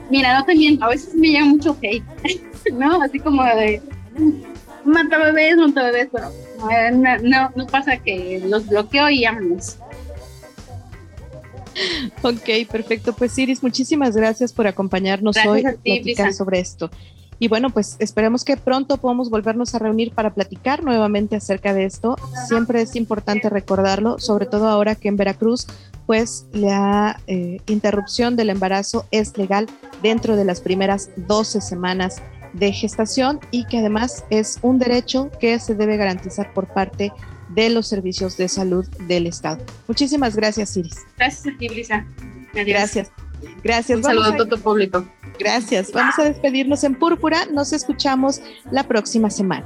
mira, 0.10 0.38
no 0.38 0.46
también, 0.46 0.82
a 0.82 0.90
veces 0.90 1.16
me 1.16 1.28
llega 1.28 1.46
mucho 1.46 1.78
hate, 1.82 2.04
¿no? 2.74 3.02
Así 3.02 3.20
como 3.20 3.44
de, 3.44 3.82
mata 4.86 5.18
bebés, 5.18 5.58
mata 5.58 5.84
bebés, 5.84 6.10
pero 6.12 6.30
eh, 6.72 6.92
no, 7.24 7.52
no, 7.56 7.68
pasa 7.68 7.98
que 7.98 8.42
los 8.46 8.68
bloqueo 8.68 9.10
y 9.10 9.26
vámonos. 9.26 9.78
Ok, 12.22 12.70
perfecto. 12.72 13.14
Pues 13.14 13.38
Iris, 13.38 13.64
muchísimas 13.64 14.16
gracias 14.16 14.54
por 14.54 14.68
acompañarnos 14.68 15.36
hoy 15.46 15.66
a 15.66 15.74
platicar 15.74 16.34
sobre 16.34 16.60
esto. 16.60 16.90
Y 17.40 17.48
bueno, 17.48 17.72
pues 17.72 17.98
esperemos 18.00 18.46
que 18.46 18.56
pronto 18.58 18.98
podamos 18.98 19.30
volvernos 19.30 19.76
a 19.76 19.80
reunir 19.80 20.14
para 20.14 20.34
platicar 20.34 20.84
nuevamente 20.84 21.36
acerca 21.36 21.74
de 21.74 21.86
esto. 21.86 22.16
Siempre 22.48 22.82
es 22.82 22.96
importante 22.96 23.50
recordarlo, 23.50 24.20
sobre 24.20 24.46
todo 24.46 24.70
ahora 24.70 24.96
que 24.96 25.10
en 25.10 25.18
Veracruz, 25.18 25.68
pues 26.06 26.46
la 26.54 27.20
eh, 27.28 27.60
interrupción 27.68 28.36
del 28.36 28.50
embarazo 28.50 29.08
es 29.12 29.38
legal 29.38 29.68
dentro 30.02 30.36
de 30.36 30.46
las 30.46 30.62
primeras 30.62 31.10
12 31.16 31.60
semanas 31.62 32.22
de 32.54 32.72
gestación 32.72 33.40
y 33.52 33.66
que 33.66 33.80
además 33.80 34.24
es 34.30 34.60
un 34.62 34.80
derecho 34.80 35.32
que 35.40 35.60
se 35.60 35.76
debe 35.76 35.98
garantizar 35.98 36.54
por 36.54 36.68
parte 36.68 37.12
de 37.50 37.70
los 37.70 37.88
servicios 37.88 38.38
de 38.38 38.48
salud 38.48 38.88
del 39.08 39.28
Estado. 39.28 39.64
Muchísimas 39.88 40.36
gracias, 40.36 40.76
Iris. 40.78 40.98
Gracias 41.18 41.54
a 41.54 41.58
ti, 41.58 41.68
Brisa. 41.68 42.06
Gracias. 42.54 43.12
Gracias. 43.64 43.98
Un 43.98 44.04
saludo 44.04 44.26
a 44.26 44.38
todo 44.38 44.48
tu 44.48 44.60
público. 44.60 45.06
Gracias. 45.40 45.92
Vamos 45.92 46.18
a 46.20 46.24
despedirnos 46.24 46.84
en 46.84 46.96
Púrpura. 46.96 47.46
Nos 47.52 47.74
escuchamos 47.74 48.42
la 48.72 48.84
próxima 48.84 49.30
semana. 49.30 49.66